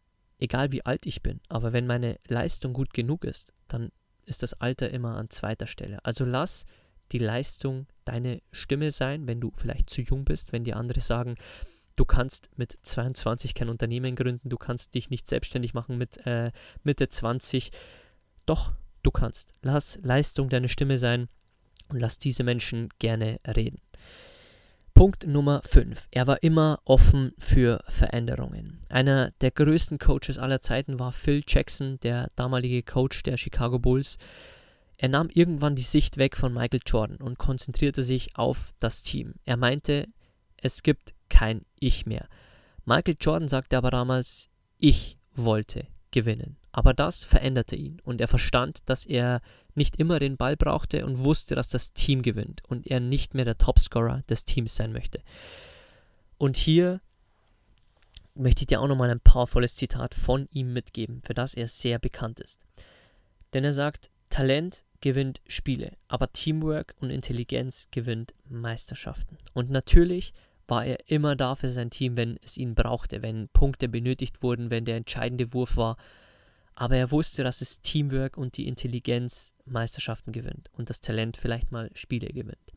egal 0.45 0.73
wie 0.73 0.85
alt 0.85 1.07
ich 1.07 1.23
bin, 1.23 1.41
aber 1.49 1.73
wenn 1.73 1.87
meine 1.87 2.19
Leistung 2.29 2.73
gut 2.73 2.95
genug 2.95 3.25
ist, 3.25 3.53
dann 3.69 3.91
ist 4.27 4.43
das 4.43 4.55
Alter 4.55 4.91
immer 4.91 5.17
an 5.17 5.31
zweiter 5.31 5.67
Stelle. 5.67 6.05
Also 6.05 6.25
lass 6.25 6.67
die 7.13 7.19
Leistung 7.19 7.87
deine 8.05 8.41
Stimme 8.53 8.91
sein, 8.91 9.27
wenn 9.27 9.41
du 9.41 9.53
vielleicht 9.57 9.91
zu 9.91 10.03
jung 10.03 10.25
bist, 10.25 10.53
wenn 10.53 10.65
die 10.65 10.75
anderen 10.75 11.03
sagen, 11.03 11.37
du 11.97 12.05
kannst 12.05 12.51
mit 12.57 12.79
22 12.83 13.55
kein 13.55 13.69
Unternehmen 13.69 14.17
gründen, 14.17 14.49
du 14.49 14.57
kannst 14.57 14.95
dich 14.95 15.11
nicht 15.11 15.29
selbstständig 15.29 15.75
machen 15.75 15.99
mit 15.99 16.27
äh, 16.27 16.53
Mitte 16.83 17.09
20. 17.09 17.71
Doch, 18.47 18.73
du 19.03 19.11
kannst. 19.11 19.55
Lass 19.63 19.99
Leistung 20.03 20.49
deine 20.49 20.69
Stimme 20.69 20.99
sein 20.99 21.29
und 21.89 22.01
lass 22.01 22.19
diese 22.19 22.45
Menschen 22.45 22.89
gerne 22.99 23.41
reden. 23.47 23.81
Punkt 24.95 25.27
Nummer 25.27 25.61
5. 25.65 26.07
Er 26.13 26.29
war 26.29 26.45
immer 26.45 26.81
offen 26.85 27.33
für 27.37 27.83
Veränderungen. 27.89 28.81
Einer 28.89 29.33
der 29.41 29.51
größten 29.51 29.99
Coaches 29.99 30.39
aller 30.39 30.61
Zeiten 30.61 31.01
war 31.01 31.11
Phil 31.11 31.43
Jackson, 31.47 31.99
der 32.05 32.31
damalige 32.37 32.85
Coach 32.85 33.25
der 33.25 33.37
Chicago 33.37 33.81
Bulls. 33.81 34.19
Er 34.97 35.09
nahm 35.09 35.31
irgendwann 35.31 35.75
die 35.75 35.83
Sicht 35.83 36.17
weg 36.17 36.37
von 36.37 36.55
Michael 36.55 36.81
Jordan 36.87 37.17
und 37.17 37.39
konzentrierte 37.39 38.05
sich 38.05 38.37
auf 38.37 38.73
das 38.79 39.03
Team. 39.03 39.35
Er 39.45 39.57
meinte, 39.57 40.07
es 40.59 40.85
gibt 40.85 41.13
kein 41.29 41.67
Ich 41.81 42.07
mehr. 42.07 42.29
Michael 42.85 43.17
Jordan 43.21 43.49
sagte 43.49 43.77
aber 43.77 43.91
damals, 43.91 44.49
ich 44.79 45.19
wollte 45.35 45.89
gewinnen. 46.13 46.57
Aber 46.71 46.95
das 46.95 47.25
veränderte 47.25 47.75
ihn 47.75 48.01
und 48.05 48.21
er 48.21 48.29
verstand, 48.29 48.89
dass 48.89 49.05
er 49.05 49.41
nicht 49.75 49.97
immer 49.97 50.19
den 50.19 50.37
Ball 50.37 50.57
brauchte 50.57 51.05
und 51.05 51.25
wusste, 51.25 51.55
dass 51.55 51.69
das 51.69 51.93
Team 51.93 52.23
gewinnt 52.23 52.63
und 52.69 52.87
er 52.87 53.01
nicht 53.01 53.35
mehr 53.35 53.45
der 53.45 53.59
Topscorer 53.59 54.23
des 54.29 54.45
Teams 54.45 54.77
sein 54.77 54.93
möchte. 54.93 55.21
Und 56.39 56.57
hier 56.57 57.01
möchte 58.35 58.63
ich 58.63 58.67
dir 58.67 58.81
auch 58.81 58.89
nochmal 58.89 59.11
ein 59.11 59.21
powervolles 59.21 59.77
Zitat 59.77 60.15
von 60.15 60.49
ihm 60.51 60.73
mitgeben, 60.73 61.23
für 61.23 61.35
das 61.35 61.55
er 61.55 61.69
sehr 61.69 61.99
bekannt 61.99 62.41
ist. 62.41 62.61
Denn 63.53 63.65
er 63.65 63.75
sagt, 63.75 64.11
Talent 64.31 64.85
gewinnt 65.01 65.41
Spiele, 65.47 65.93
aber 66.09 66.33
Teamwork 66.33 66.95
und 67.01 67.11
Intelligenz 67.11 67.89
gewinnt 67.91 68.35
Meisterschaften. 68.49 69.39
Und 69.53 69.71
natürlich 69.71 70.33
war 70.67 70.85
er 70.85 71.09
immer 71.11 71.37
da 71.37 71.55
für 71.55 71.69
sein 71.69 71.91
Team, 71.91 72.17
wenn 72.17 72.39
es 72.43 72.57
ihn 72.57 72.75
brauchte, 72.75 73.23
wenn 73.23 73.49
Punkte 73.49 73.89
benötigt 73.89 74.43
wurden, 74.43 74.71
wenn 74.71 74.85
der 74.85 74.97
entscheidende 74.97 75.53
Wurf 75.53 75.77
war. 75.77 75.97
Aber 76.75 76.97
er 76.97 77.11
wusste, 77.11 77.45
dass 77.45 77.61
es 77.61 77.81
Teamwork 77.81 78.37
und 78.37 78.57
die 78.57 78.67
Intelligenz 78.67 79.54
Meisterschaften 79.65 80.33
gewinnt 80.33 80.71
und 80.73 80.91
das 80.91 81.01
Talent 81.01 81.37
vielleicht 81.37 81.73
mal 81.73 81.91
Spiele 81.95 82.29
gewinnt. 82.29 82.75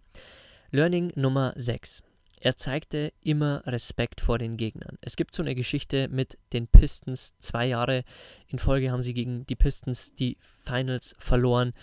Learning 0.71 1.11
Nummer 1.15 1.53
6. 1.55 2.03
Er 2.39 2.55
zeigte 2.55 3.13
immer 3.23 3.63
Respekt 3.65 4.21
vor 4.21 4.37
den 4.37 4.57
Gegnern. 4.57 4.97
Es 5.01 5.15
gibt 5.15 5.33
so 5.33 5.41
eine 5.41 5.55
Geschichte 5.55 6.07
mit 6.07 6.37
den 6.53 6.67
Pistons. 6.67 7.33
Zwei 7.39 7.65
Jahre 7.67 8.03
in 8.47 8.59
Folge 8.59 8.91
haben 8.91 9.01
sie 9.01 9.13
gegen 9.13 9.45
die 9.47 9.55
Pistons 9.55 10.13
die 10.13 10.37
Finals 10.39 11.15
verloren. 11.17 11.73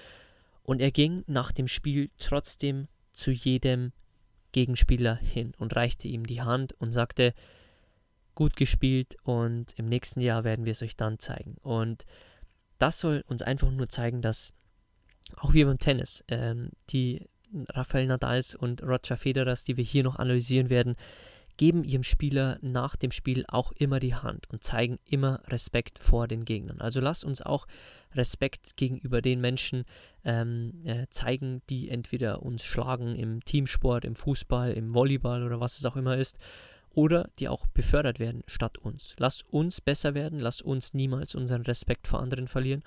Und 0.62 0.80
er 0.80 0.92
ging 0.92 1.24
nach 1.26 1.50
dem 1.50 1.66
Spiel 1.66 2.10
trotzdem 2.18 2.86
zu 3.12 3.32
jedem 3.32 3.92
Gegenspieler 4.52 5.16
hin 5.16 5.52
und 5.58 5.74
reichte 5.74 6.06
ihm 6.06 6.24
die 6.24 6.42
Hand 6.42 6.72
und 6.74 6.92
sagte, 6.92 7.34
gut 8.36 8.54
gespielt 8.56 9.16
und 9.22 9.72
im 9.76 9.86
nächsten 9.86 10.20
Jahr 10.20 10.44
werden 10.44 10.64
wir 10.64 10.72
es 10.72 10.82
euch 10.82 10.96
dann 10.96 11.18
zeigen. 11.18 11.56
Und 11.62 12.04
das 12.78 13.00
soll 13.00 13.24
uns 13.26 13.42
einfach 13.42 13.70
nur 13.70 13.88
zeigen, 13.88 14.22
dass 14.22 14.52
auch 15.36 15.52
wie 15.54 15.64
beim 15.64 15.78
Tennis, 15.78 16.24
ähm, 16.28 16.70
die 16.90 17.26
Rafael 17.68 18.06
Nadals 18.06 18.54
und 18.54 18.82
Roger 18.82 19.16
Federers, 19.16 19.64
die 19.64 19.76
wir 19.76 19.84
hier 19.84 20.02
noch 20.02 20.16
analysieren 20.16 20.70
werden, 20.70 20.96
geben 21.56 21.84
ihrem 21.84 22.02
Spieler 22.02 22.58
nach 22.62 22.96
dem 22.96 23.12
Spiel 23.12 23.44
auch 23.46 23.70
immer 23.72 24.00
die 24.00 24.14
Hand 24.14 24.50
und 24.50 24.64
zeigen 24.64 24.98
immer 25.08 25.40
Respekt 25.46 26.00
vor 26.00 26.26
den 26.26 26.44
Gegnern. 26.44 26.80
Also 26.80 27.00
lass 27.00 27.22
uns 27.22 27.42
auch 27.42 27.66
Respekt 28.14 28.76
gegenüber 28.76 29.22
den 29.22 29.40
Menschen 29.40 29.84
ähm, 30.24 30.82
äh, 30.84 31.06
zeigen, 31.10 31.62
die 31.70 31.90
entweder 31.90 32.42
uns 32.42 32.64
schlagen 32.64 33.14
im 33.14 33.44
Teamsport, 33.44 34.04
im 34.04 34.16
Fußball, 34.16 34.72
im 34.72 34.94
Volleyball 34.94 35.44
oder 35.44 35.60
was 35.60 35.78
es 35.78 35.84
auch 35.84 35.96
immer 35.96 36.16
ist, 36.16 36.38
oder 36.90 37.28
die 37.38 37.48
auch 37.48 37.66
befördert 37.68 38.18
werden 38.18 38.42
statt 38.46 38.78
uns. 38.78 39.14
Lass 39.18 39.42
uns 39.42 39.80
besser 39.80 40.14
werden, 40.14 40.38
lass 40.38 40.60
uns 40.60 40.94
niemals 40.94 41.34
unseren 41.34 41.62
Respekt 41.62 42.06
vor 42.06 42.20
anderen 42.20 42.48
verlieren 42.48 42.82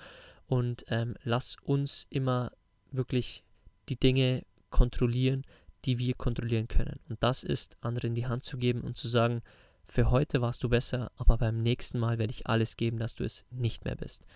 und 0.48 0.84
ähm, 0.88 1.14
lass 1.22 1.56
uns 1.62 2.06
immer 2.10 2.52
wirklich 2.90 3.44
die 3.88 3.96
Dinge 3.96 4.44
kontrollieren, 4.70 5.44
die 5.84 5.98
wir 5.98 6.14
kontrollieren 6.14 6.68
können. 6.68 6.98
Und 7.08 7.22
das 7.22 7.44
ist, 7.44 7.76
anderen 7.80 8.14
die 8.14 8.26
Hand 8.26 8.44
zu 8.44 8.58
geben 8.58 8.80
und 8.80 8.96
zu 8.96 9.08
sagen, 9.08 9.42
für 9.86 10.10
heute 10.10 10.42
warst 10.42 10.62
du 10.64 10.68
besser, 10.68 11.10
aber 11.16 11.38
beim 11.38 11.62
nächsten 11.62 11.98
Mal 11.98 12.18
werde 12.18 12.32
ich 12.32 12.46
alles 12.46 12.76
geben, 12.76 12.98
dass 12.98 13.14
du 13.14 13.24
es 13.24 13.44
nicht 13.50 13.84
mehr 13.84 13.94
bist. 13.94 14.26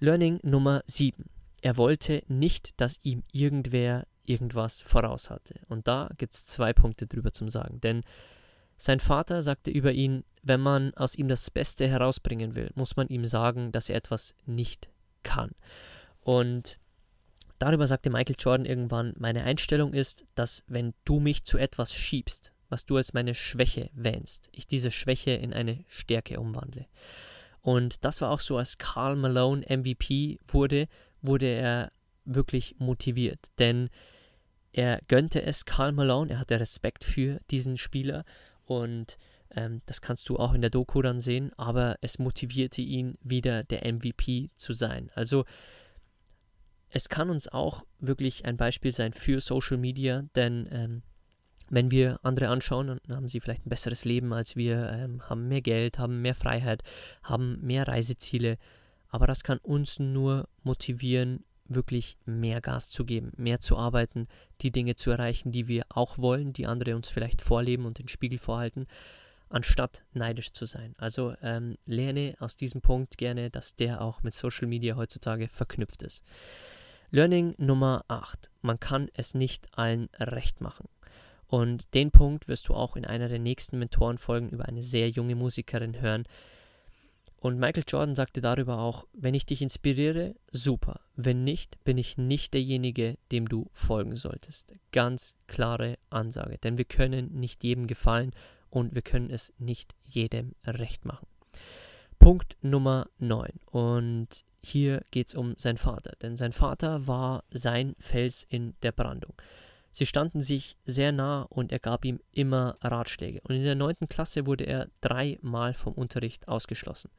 Learning 0.00 0.40
Nummer 0.42 0.82
7. 0.86 1.24
Er 1.60 1.76
wollte 1.76 2.22
nicht, 2.28 2.80
dass 2.80 3.00
ihm 3.02 3.22
irgendwer 3.32 4.06
irgendwas 4.24 4.82
voraus 4.82 5.30
hatte. 5.30 5.60
Und 5.68 5.88
da 5.88 6.10
gibt 6.18 6.34
es 6.34 6.44
zwei 6.44 6.72
Punkte 6.72 7.06
drüber 7.06 7.32
zum 7.32 7.48
Sagen. 7.48 7.80
Denn 7.80 8.02
sein 8.76 9.00
Vater 9.00 9.42
sagte 9.42 9.70
über 9.70 9.92
ihn, 9.92 10.24
wenn 10.42 10.60
man 10.60 10.94
aus 10.94 11.16
ihm 11.16 11.28
das 11.28 11.50
Beste 11.50 11.88
herausbringen 11.88 12.54
will, 12.54 12.70
muss 12.74 12.96
man 12.96 13.08
ihm 13.08 13.24
sagen, 13.24 13.72
dass 13.72 13.88
er 13.88 13.96
etwas 13.96 14.34
nicht 14.46 14.90
kann. 15.22 15.50
Und 16.20 16.78
Darüber 17.58 17.88
sagte 17.88 18.10
Michael 18.10 18.36
Jordan 18.38 18.66
irgendwann, 18.66 19.14
meine 19.18 19.42
Einstellung 19.42 19.92
ist, 19.92 20.24
dass 20.36 20.62
wenn 20.68 20.94
du 21.04 21.18
mich 21.18 21.44
zu 21.44 21.58
etwas 21.58 21.92
schiebst, 21.92 22.52
was 22.68 22.84
du 22.84 22.96
als 22.96 23.14
meine 23.14 23.34
Schwäche 23.34 23.90
wähnst, 23.94 24.48
ich 24.52 24.66
diese 24.66 24.90
Schwäche 24.90 25.32
in 25.32 25.52
eine 25.52 25.84
Stärke 25.88 26.38
umwandle. 26.38 26.86
Und 27.60 28.04
das 28.04 28.20
war 28.20 28.30
auch 28.30 28.38
so, 28.38 28.58
als 28.58 28.78
Carl 28.78 29.16
Malone 29.16 29.66
MVP 29.68 30.38
wurde, 30.46 30.86
wurde 31.20 31.46
er 31.46 31.90
wirklich 32.24 32.76
motiviert, 32.78 33.40
denn 33.58 33.90
er 34.72 35.00
gönnte 35.08 35.42
es 35.42 35.64
Carl 35.64 35.92
Malone, 35.92 36.30
er 36.30 36.38
hatte 36.38 36.60
Respekt 36.60 37.02
für 37.02 37.40
diesen 37.50 37.78
Spieler 37.78 38.24
und 38.64 39.18
ähm, 39.54 39.82
das 39.86 40.00
kannst 40.00 40.28
du 40.28 40.36
auch 40.36 40.54
in 40.54 40.60
der 40.60 40.70
Doku 40.70 41.02
dann 41.02 41.20
sehen, 41.20 41.52
aber 41.56 41.96
es 42.00 42.18
motivierte 42.18 42.82
ihn 42.82 43.16
wieder 43.22 43.64
der 43.64 43.90
MVP 43.92 44.50
zu 44.56 44.72
sein. 44.72 45.10
Also 45.14 45.44
es 46.90 47.08
kann 47.08 47.30
uns 47.30 47.48
auch 47.48 47.84
wirklich 47.98 48.44
ein 48.44 48.56
Beispiel 48.56 48.92
sein 48.92 49.12
für 49.12 49.40
Social 49.40 49.76
Media, 49.76 50.24
denn 50.34 50.68
ähm, 50.70 51.02
wenn 51.70 51.90
wir 51.90 52.18
andere 52.22 52.48
anschauen, 52.48 52.86
dann 52.86 53.16
haben 53.16 53.28
sie 53.28 53.40
vielleicht 53.40 53.66
ein 53.66 53.70
besseres 53.70 54.04
Leben 54.04 54.32
als 54.32 54.56
wir, 54.56 54.90
ähm, 54.90 55.28
haben 55.28 55.48
mehr 55.48 55.60
Geld, 55.60 55.98
haben 55.98 56.22
mehr 56.22 56.34
Freiheit, 56.34 56.82
haben 57.22 57.58
mehr 57.60 57.86
Reiseziele. 57.86 58.56
Aber 59.10 59.26
das 59.26 59.42
kann 59.42 59.58
uns 59.58 59.98
nur 59.98 60.48
motivieren, 60.62 61.44
wirklich 61.66 62.16
mehr 62.24 62.62
Gas 62.62 62.88
zu 62.88 63.04
geben, 63.04 63.32
mehr 63.36 63.60
zu 63.60 63.76
arbeiten, 63.76 64.26
die 64.62 64.70
Dinge 64.70 64.96
zu 64.96 65.10
erreichen, 65.10 65.52
die 65.52 65.68
wir 65.68 65.84
auch 65.90 66.16
wollen, 66.16 66.54
die 66.54 66.66
andere 66.66 66.96
uns 66.96 67.10
vielleicht 67.10 67.42
vorleben 67.42 67.84
und 67.84 67.98
den 67.98 68.08
Spiegel 68.08 68.38
vorhalten, 68.38 68.86
anstatt 69.50 70.04
neidisch 70.12 70.52
zu 70.52 70.66
sein. 70.66 70.94
Also 70.98 71.34
ähm, 71.42 71.76
lerne 71.86 72.34
aus 72.38 72.56
diesem 72.56 72.80
Punkt 72.80 73.18
gerne, 73.18 73.50
dass 73.50 73.74
der 73.74 74.00
auch 74.00 74.22
mit 74.22 74.34
Social 74.34 74.68
Media 74.68 74.96
heutzutage 74.96 75.48
verknüpft 75.48 76.02
ist. 76.02 76.24
Learning 77.10 77.54
Nummer 77.56 78.04
8. 78.08 78.50
Man 78.60 78.78
kann 78.78 79.08
es 79.14 79.34
nicht 79.34 79.66
allen 79.72 80.08
recht 80.18 80.60
machen. 80.60 80.88
Und 81.46 81.94
den 81.94 82.10
Punkt 82.10 82.48
wirst 82.48 82.68
du 82.68 82.74
auch 82.74 82.96
in 82.96 83.06
einer 83.06 83.28
der 83.28 83.38
nächsten 83.38 83.78
Mentorenfolgen 83.78 84.50
über 84.50 84.66
eine 84.66 84.82
sehr 84.82 85.08
junge 85.08 85.34
Musikerin 85.34 86.00
hören. 86.00 86.24
Und 87.40 87.58
Michael 87.58 87.84
Jordan 87.86 88.14
sagte 88.14 88.40
darüber 88.40 88.78
auch, 88.80 89.06
wenn 89.12 89.32
ich 89.32 89.46
dich 89.46 89.62
inspiriere, 89.62 90.34
super. 90.50 91.00
Wenn 91.16 91.44
nicht, 91.44 91.82
bin 91.84 91.96
ich 91.96 92.18
nicht 92.18 92.52
derjenige, 92.52 93.16
dem 93.32 93.48
du 93.48 93.70
folgen 93.72 94.16
solltest. 94.16 94.74
Ganz 94.92 95.36
klare 95.46 95.96
Ansage, 96.10 96.58
denn 96.58 96.76
wir 96.76 96.84
können 96.84 97.32
nicht 97.38 97.64
jedem 97.64 97.86
gefallen 97.86 98.32
und 98.70 98.94
wir 98.94 99.02
können 99.02 99.30
es 99.30 99.52
nicht 99.58 99.94
jedem 100.02 100.54
recht 100.64 101.04
machen. 101.04 101.26
Punkt 102.18 102.56
Nummer 102.62 103.08
9. 103.18 103.48
Und 103.66 104.44
hier 104.62 105.02
geht 105.10 105.28
es 105.28 105.34
um 105.34 105.54
seinen 105.56 105.78
Vater, 105.78 106.12
denn 106.20 106.36
sein 106.36 106.52
Vater 106.52 107.06
war 107.06 107.44
sein 107.50 107.94
Fels 107.98 108.44
in 108.48 108.74
der 108.82 108.92
Brandung. 108.92 109.34
Sie 109.92 110.06
standen 110.06 110.42
sich 110.42 110.76
sehr 110.84 111.12
nah 111.12 111.42
und 111.42 111.72
er 111.72 111.78
gab 111.78 112.04
ihm 112.04 112.20
immer 112.32 112.76
Ratschläge. 112.82 113.40
Und 113.42 113.56
in 113.56 113.64
der 113.64 113.74
neunten 113.74 114.06
Klasse 114.06 114.46
wurde 114.46 114.64
er 114.64 114.88
dreimal 115.00 115.74
vom 115.74 115.94
Unterricht 115.94 116.46
ausgeschlossen. 116.46 117.10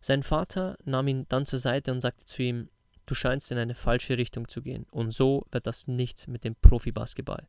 Sein 0.00 0.22
Vater 0.22 0.76
nahm 0.84 1.08
ihn 1.08 1.26
dann 1.28 1.46
zur 1.46 1.58
Seite 1.58 1.92
und 1.92 2.00
sagte 2.00 2.24
zu 2.24 2.42
ihm, 2.42 2.68
du 3.06 3.14
scheinst 3.14 3.52
in 3.52 3.58
eine 3.58 3.74
falsche 3.74 4.18
Richtung 4.18 4.48
zu 4.48 4.62
gehen 4.62 4.86
und 4.90 5.12
so 5.12 5.46
wird 5.50 5.66
das 5.66 5.86
nichts 5.86 6.26
mit 6.26 6.44
dem 6.44 6.56
Profibasketball. 6.56 7.46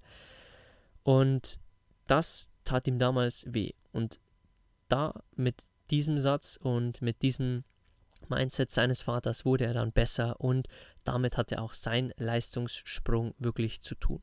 Und 1.04 1.60
das 2.08 2.50
tat 2.64 2.88
ihm 2.88 3.00
damals 3.00 3.46
weh. 3.48 3.72
Und 3.92 4.20
da 4.88 5.24
mit 5.36 5.64
diesem 5.90 6.18
Satz 6.18 6.58
und 6.62 7.02
mit 7.02 7.22
diesem 7.22 7.64
Mindset 8.30 8.72
seines 8.72 9.04
Vaters 9.04 9.46
wurde 9.46 9.66
er 9.66 9.74
dann 9.74 9.92
besser 9.92 10.40
und 10.40 10.68
damit 11.04 11.38
hatte 11.38 11.62
auch 11.62 11.74
sein 11.74 12.12
Leistungssprung 12.18 13.36
wirklich 13.38 13.82
zu 13.82 13.96
tun. 13.96 14.22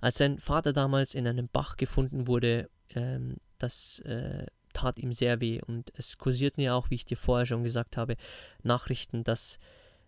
Als 0.00 0.18
sein 0.18 0.40
Vater 0.40 0.72
damals 0.72 1.14
in 1.14 1.26
einem 1.26 1.48
Bach 1.48 1.76
gefunden 1.76 2.26
wurde, 2.26 2.68
ähm, 2.90 3.36
das 3.58 4.00
äh, 4.00 4.46
tat 4.72 4.98
ihm 4.98 5.12
sehr 5.12 5.40
weh 5.40 5.60
und 5.62 5.92
es 5.96 6.18
kursierten 6.18 6.62
ja 6.62 6.74
auch, 6.74 6.90
wie 6.90 6.96
ich 6.96 7.04
dir 7.04 7.16
vorher 7.16 7.46
schon 7.46 7.62
gesagt 7.62 7.96
habe, 7.96 8.16
Nachrichten, 8.62 9.22
dass 9.22 9.58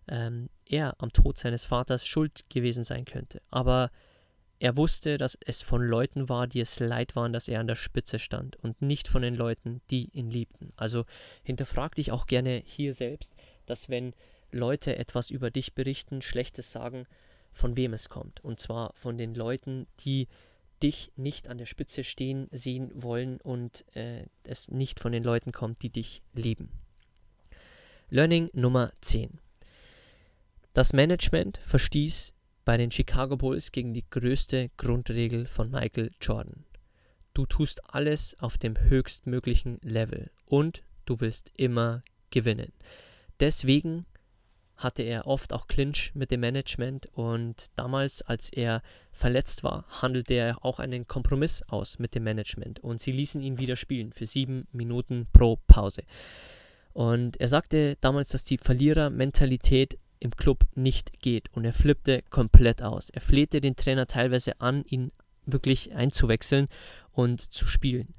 ähm, 0.07 0.49
er 0.65 0.95
am 0.99 1.11
Tod 1.11 1.37
seines 1.37 1.63
Vaters 1.63 2.05
schuld 2.05 2.49
gewesen 2.49 2.83
sein 2.83 3.05
könnte. 3.05 3.41
Aber 3.49 3.91
er 4.59 4.75
wusste, 4.75 5.17
dass 5.17 5.37
es 5.45 5.61
von 5.61 5.81
Leuten 5.81 6.29
war, 6.29 6.47
die 6.47 6.59
es 6.59 6.79
leid 6.79 7.15
waren, 7.15 7.31
dass 7.31 7.47
er 7.47 7.59
an 7.59 7.67
der 7.67 7.75
Spitze 7.75 8.17
stand 8.17 8.55
und 8.57 8.81
nicht 8.81 9.07
von 9.07 9.21
den 9.21 9.35
Leuten, 9.35 9.81
die 9.91 10.09
ihn 10.13 10.31
liebten. 10.31 10.73
Also 10.75 11.05
hinterfrag 11.43 11.95
dich 11.95 12.11
auch 12.11 12.25
gerne 12.25 12.63
hier 12.65 12.93
selbst, 12.93 13.35
dass 13.67 13.89
wenn 13.89 14.13
Leute 14.51 14.95
etwas 14.97 15.29
über 15.29 15.51
dich 15.51 15.75
berichten, 15.75 16.21
Schlechtes 16.21 16.71
sagen, 16.71 17.05
von 17.51 17.75
wem 17.75 17.93
es 17.93 18.09
kommt. 18.09 18.43
Und 18.43 18.59
zwar 18.59 18.93
von 18.95 19.17
den 19.17 19.35
Leuten, 19.35 19.87
die 19.99 20.27
dich 20.81 21.11
nicht 21.15 21.47
an 21.47 21.57
der 21.57 21.65
Spitze 21.65 22.03
stehen 22.03 22.47
sehen 22.51 22.91
wollen 22.93 23.41
und 23.41 23.83
äh, 23.95 24.25
es 24.43 24.69
nicht 24.69 24.99
von 24.99 25.11
den 25.11 25.23
Leuten 25.23 25.51
kommt, 25.51 25.81
die 25.81 25.89
dich 25.89 26.21
lieben. 26.33 26.71
Learning 28.09 28.49
Nummer 28.53 28.91
10. 29.01 29.39
Das 30.73 30.93
Management 30.93 31.57
verstieß 31.57 32.35
bei 32.67 32.75
den 32.75 32.91
Chicago 32.91 33.37
Bulls 33.37 33.71
gegen 33.71 33.93
die 33.93 34.03
größte 34.09 34.71
Grundregel 34.75 35.45
von 35.45 35.71
Michael 35.71 36.11
Jordan. 36.19 36.65
Du 37.33 37.45
tust 37.45 37.81
alles 37.95 38.35
auf 38.41 38.57
dem 38.57 38.77
höchstmöglichen 38.77 39.79
Level 39.83 40.31
und 40.45 40.83
du 41.05 41.21
willst 41.21 41.49
immer 41.55 42.01
gewinnen. 42.29 42.73
Deswegen 43.39 44.05
hatte 44.75 45.03
er 45.03 45.27
oft 45.27 45.53
auch 45.53 45.67
Clinch 45.67 46.11
mit 46.13 46.29
dem 46.29 46.41
Management 46.41 47.07
und 47.13 47.67
damals, 47.77 48.21
als 48.21 48.49
er 48.49 48.81
verletzt 49.13 49.63
war, 49.63 49.85
handelte 50.01 50.33
er 50.33 50.65
auch 50.65 50.79
einen 50.79 51.07
Kompromiss 51.07 51.63
aus 51.69 51.99
mit 51.99 52.15
dem 52.15 52.25
Management 52.25 52.81
und 52.81 52.99
sie 52.99 53.13
ließen 53.13 53.41
ihn 53.41 53.59
wieder 53.59 53.77
spielen 53.77 54.11
für 54.11 54.25
sieben 54.25 54.67
Minuten 54.73 55.25
pro 55.31 55.55
Pause. 55.67 56.03
Und 56.91 57.39
er 57.39 57.47
sagte 57.47 57.95
damals, 58.01 58.31
dass 58.31 58.43
die 58.43 58.57
Verlierermentalität 58.57 59.97
im 60.19 60.31
Club 60.31 60.65
nicht 60.75 61.19
geht. 61.21 61.49
Und 61.53 61.65
er 61.65 61.73
flippte 61.73 62.23
komplett 62.29 62.81
aus. 62.81 63.09
Er 63.09 63.21
flehte 63.21 63.61
den 63.61 63.75
Trainer 63.75 64.07
teilweise 64.07 64.59
an, 64.61 64.83
ihn 64.85 65.11
wirklich 65.45 65.93
einzuwechseln 65.93 66.67
und 67.11 67.41
zu 67.41 67.65
spielen. 67.67 68.13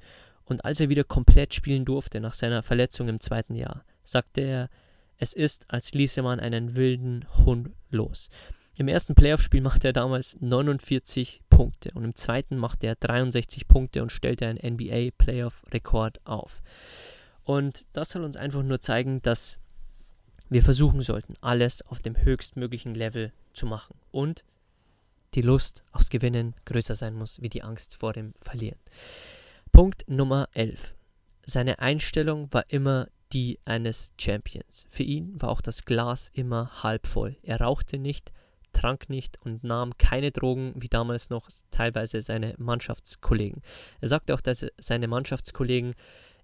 Und 0.45 0.65
als 0.65 0.79
er 0.79 0.89
wieder 0.89 1.03
komplett 1.03 1.53
spielen 1.53 1.85
durfte 1.85 2.19
nach 2.19 2.33
seiner 2.33 2.63
Verletzung 2.63 3.07
im 3.07 3.19
zweiten 3.19 3.55
Jahr, 3.55 3.85
sagte 4.03 4.41
er, 4.41 4.69
es 5.17 5.33
ist, 5.33 5.65
als 5.67 5.93
ließe 5.93 6.21
man 6.21 6.39
einen 6.39 6.75
wilden 6.75 7.25
Hund 7.45 7.71
los. 7.91 8.29
Im 8.77 8.87
ersten 8.87 9.13
Playoff-Spiel 9.13 9.61
machte 9.61 9.89
er 9.89 9.93
damals 9.93 10.37
49 10.39 11.41
Punkte 11.49 11.91
und 11.93 12.05
im 12.05 12.15
zweiten 12.15 12.57
machte 12.57 12.87
er 12.87 12.95
63 12.95 13.67
Punkte 13.67 14.01
und 14.01 14.11
stellte 14.11 14.47
einen 14.47 14.75
NBA-Playoff-Rekord 14.75 16.25
auf. 16.25 16.61
Und 17.43 17.85
das 17.91 18.11
soll 18.11 18.23
uns 18.23 18.37
einfach 18.37 18.63
nur 18.63 18.79
zeigen, 18.79 19.21
dass 19.21 19.59
wir 20.49 20.63
versuchen 20.63 21.01
sollten, 21.01 21.35
alles 21.41 21.81
auf 21.83 21.99
dem 21.99 22.17
höchstmöglichen 22.17 22.95
Level 22.95 23.31
zu 23.53 23.65
machen 23.65 23.95
und 24.11 24.43
die 25.35 25.41
Lust 25.41 25.83
aufs 25.91 26.09
Gewinnen 26.09 26.55
größer 26.65 26.95
sein 26.95 27.13
muss 27.13 27.41
wie 27.41 27.49
die 27.49 27.61
Angst 27.61 27.95
vor 27.95 28.13
dem 28.13 28.33
Verlieren. 28.37 28.79
Punkt 29.71 30.09
Nummer 30.09 30.49
11. 30.53 30.95
Seine 31.45 31.79
Einstellung 31.79 32.51
war 32.51 32.65
immer 32.69 33.07
die 33.31 33.59
eines 33.65 34.11
Champions. 34.19 34.87
Für 34.89 35.03
ihn 35.03 35.39
war 35.39 35.49
auch 35.49 35.61
das 35.61 35.85
Glas 35.85 36.31
immer 36.33 36.83
halb 36.83 37.05
voll. 37.05 37.37
Er 37.43 37.61
rauchte 37.61 37.99
nicht, 37.99 38.31
trank 38.73 39.09
nicht 39.09 39.39
und 39.43 39.63
nahm 39.63 39.97
keine 39.97 40.31
Drogen, 40.31 40.73
wie 40.75 40.89
damals 40.89 41.29
noch 41.29 41.49
teilweise 41.69 42.21
seine 42.21 42.55
Mannschaftskollegen. 42.57 43.61
Er 44.01 44.07
sagte 44.07 44.33
auch, 44.33 44.41
dass 44.41 44.65
seine 44.77 45.07
Mannschaftskollegen 45.07 45.93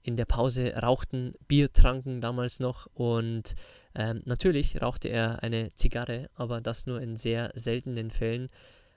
in 0.05 0.17
der 0.17 0.25
Pause 0.25 0.71
rauchten, 0.75 1.33
Bier 1.47 1.73
tranken 1.73 2.21
damals 2.21 2.59
noch 2.59 2.85
und 2.93 3.55
ähm, 3.95 4.21
natürlich 4.25 4.79
rauchte 4.79 5.07
er 5.07 5.41
eine 5.41 5.73
Zigarre, 5.73 6.29
aber 6.35 6.61
das 6.61 6.85
nur 6.85 7.01
in 7.01 7.17
sehr 7.17 7.51
seltenen 7.55 8.11
Fällen. 8.11 8.49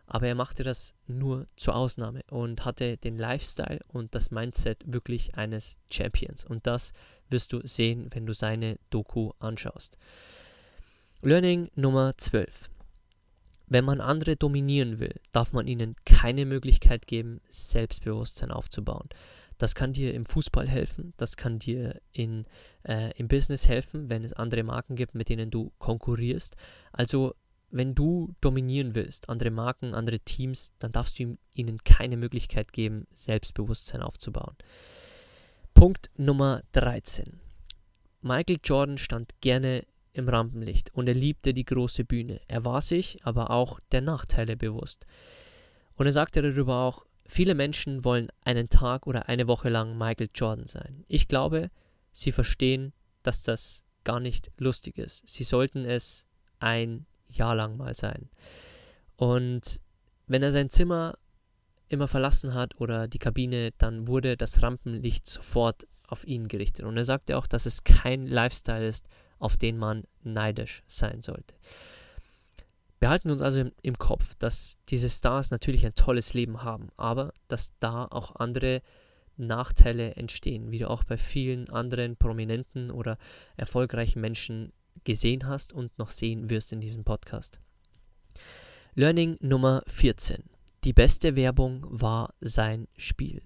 Aber 0.07 0.27
er 0.27 0.35
machte 0.35 0.65
das 0.65 0.95
nur 1.07 1.47
zur 1.57 1.77
Ausnahme 1.77 2.21
und 2.31 2.67
hatte 2.67 2.99
den 2.99 3.17
Lifestyle 3.17 3.81
und 3.89 4.15
das 4.15 4.31
Mindset 4.31 4.83
wirklich 4.87 5.35
eines 5.35 5.79
Champions. 5.91 6.45
Und 6.45 6.67
das 6.67 6.93
wirst 7.31 7.55
du 7.55 7.67
sehen, 7.67 8.11
wenn 8.13 8.27
du 8.27 8.35
seine 8.35 8.79
Doku 8.91 9.33
anschaust. 9.39 9.97
Learning 11.23 11.71
Nummer 11.75 12.17
12. 12.19 12.69
Wenn 13.67 13.85
man 13.85 14.03
andere 14.03 14.37
dominieren 14.37 14.99
will, 14.99 15.15
darf 15.33 15.53
man 15.53 15.67
ihnen 15.67 15.97
keine 16.05 16.45
Möglichkeit 16.45 17.07
geben, 17.07 17.41
Selbstbewusstsein 17.51 18.51
aufzubauen. 18.51 19.09
Das 19.59 19.75
kann 19.75 19.93
dir 19.93 20.15
im 20.15 20.25
Fußball 20.25 20.69
helfen, 20.69 21.13
das 21.17 21.37
kann 21.37 21.59
dir 21.59 22.01
in, 22.13 22.47
äh, 22.85 23.13
im 23.19 23.29
Business 23.29 23.69
helfen, 23.69 24.09
wenn 24.09 24.25
es 24.25 24.33
andere 24.33 24.63
Marken 24.63 24.95
gibt, 24.97 25.15
mit 25.15 25.29
denen 25.29 25.51
du 25.51 25.73
konkurrierst. 25.79 26.57
Also 26.93 27.35
wenn 27.71 27.95
du 27.95 28.35
dominieren 28.41 28.95
willst, 28.95 29.29
andere 29.29 29.51
Marken, 29.51 29.95
andere 29.95 30.21
Teams, 30.21 30.73
dann 30.79 30.93
darfst 30.93 31.19
du 31.19 31.37
ihnen 31.55 31.79
keine 31.85 32.17
Möglichkeit 32.17 32.73
geben, 32.73 33.07
Selbstbewusstsein 33.13 34.01
aufzubauen. 34.01 34.57
Punkt 35.75 36.11
Nummer 36.17 36.63
13. 36.73 37.41
Michael 38.23 38.59
Jordan 38.65 38.99
stand 38.99 39.41
gerne 39.41 39.87
im 40.13 40.29
Rampenlicht 40.29 40.93
und 40.95 41.07
er 41.09 41.15
liebte 41.15 41.55
die 41.55 41.65
große 41.65 42.05
Bühne. 42.05 42.41
Er 42.49 42.65
war 42.65 42.81
sich 42.81 43.25
aber 43.25 43.51
auch 43.51 43.79
der 43.93 44.01
Nachteile 44.01 44.57
bewusst. 44.57 45.07
Und 45.95 46.07
er 46.07 46.13
sagte 46.13 46.43
darüber 46.43 46.79
auch, 46.83 47.05
viele 47.29 47.55
Menschen 47.55 48.05
wollen 48.05 48.29
einen 48.45 48.69
Tag 48.69 49.07
oder 49.07 49.29
eine 49.29 49.47
Woche 49.47 49.69
lang 49.69 49.97
Michael 49.97 50.31
Jordan 50.35 50.67
sein. 50.67 51.05
Ich 51.07 51.29
glaube, 51.29 51.71
sie 52.11 52.33
verstehen, 52.33 52.93
dass 53.23 53.43
das 53.43 53.85
gar 54.05 54.19
nicht 54.19 54.51
lustig 54.59 54.99
ist. 54.99 55.29
Sie 55.29 55.45
sollten 55.45 55.85
es 55.85 56.25
ein 56.59 57.07
Jahr 57.29 57.55
lang 57.55 57.77
mal 57.77 57.95
sein. 57.95 58.31
Und 59.17 59.81
wenn 60.27 60.43
er 60.43 60.53
sein 60.53 60.71
Zimmer 60.71 61.19
immer 61.89 62.09
verlassen 62.09 62.55
hat 62.55 62.81
oder 62.81 63.09
die 63.09 63.19
Kabine, 63.19 63.73
dann 63.79 64.09
wurde 64.09 64.37
das 64.37 64.63
Rampenlicht 64.63 65.27
sofort 65.27 65.87
auf 66.07 66.27
ihn 66.27 66.49
gerichtet. 66.49 66.87
Und 66.87 66.97
er 66.97 67.05
sagte 67.05 67.37
auch, 67.37 67.47
dass 67.47 67.67
es 67.67 67.85
kein 67.85 68.27
Lifestyle 68.27 68.87
ist, 68.87 69.07
auf 69.39 69.57
den 69.57 69.77
man 69.79 70.05
neidisch 70.23 70.83
sein 70.87 71.21
sollte. 71.21 71.55
Behalten 73.01 73.29
wir 73.29 73.33
uns 73.33 73.43
also 73.43 73.61
im, 73.61 73.73
im, 73.83 73.99
Kopf, 73.99 74.35
dass 74.39 74.79
diese 74.89 75.09
Stars 75.09 75.51
natürlich 75.51 75.87
ein 75.87 75.95
tolles 75.95 76.35
Leben 76.35 76.63
haben, 76.63 76.89
aber 76.97 77.33
dass 77.47 77.73
da 77.79 78.07
auch 78.07 78.37
andere 78.37 78.83
Nachteile 79.37 80.17
entstehen, 80.17 80.71
wie 80.73 80.79
du 80.79 80.91
auch 80.91 81.05
bei 81.05 81.17
vielen 81.17 81.71
anderen 81.71 82.17
prominenten 82.17 82.91
oder 82.91 83.19
erfolgreichen 83.57 84.21
Menschen 84.21 84.73
gesehen 85.05 85.47
hast 85.47 85.73
und 85.73 85.97
noch 85.99 86.11
sehen 86.11 86.51
wirst 86.51 86.73
in 86.73 86.81
diesem 86.81 87.05
Podcast. 87.05 87.61
Learning 88.95 89.37
Nummer 89.41 89.83
14. 89.87 90.43
Die 90.83 90.93
beste 90.93 91.37
Werbung 91.37 91.87
war 91.89 92.35
sein 92.41 92.89
Spiel. 92.97 93.43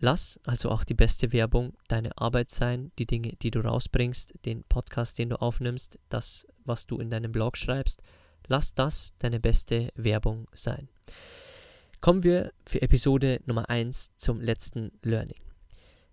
Lass 0.00 0.40
also 0.44 0.70
auch 0.70 0.82
die 0.82 0.94
beste 0.94 1.32
Werbung 1.32 1.74
deine 1.86 2.18
Arbeit 2.18 2.50
sein, 2.50 2.90
die 2.98 3.06
Dinge, 3.06 3.36
die 3.40 3.52
du 3.52 3.60
rausbringst, 3.60 4.34
den 4.44 4.64
Podcast, 4.64 5.20
den 5.20 5.28
du 5.28 5.40
aufnimmst, 5.40 6.00
das, 6.08 6.44
was 6.64 6.88
du 6.88 6.98
in 6.98 7.10
deinem 7.10 7.30
Blog 7.30 7.56
schreibst. 7.56 8.02
Lass 8.48 8.74
das 8.74 9.14
deine 9.18 9.40
beste 9.40 9.90
Werbung 9.94 10.48
sein. 10.52 10.88
Kommen 12.00 12.24
wir 12.24 12.52
für 12.66 12.82
Episode 12.82 13.40
Nummer 13.46 13.70
1 13.70 14.16
zum 14.16 14.40
letzten 14.40 14.92
Learning. 15.02 15.40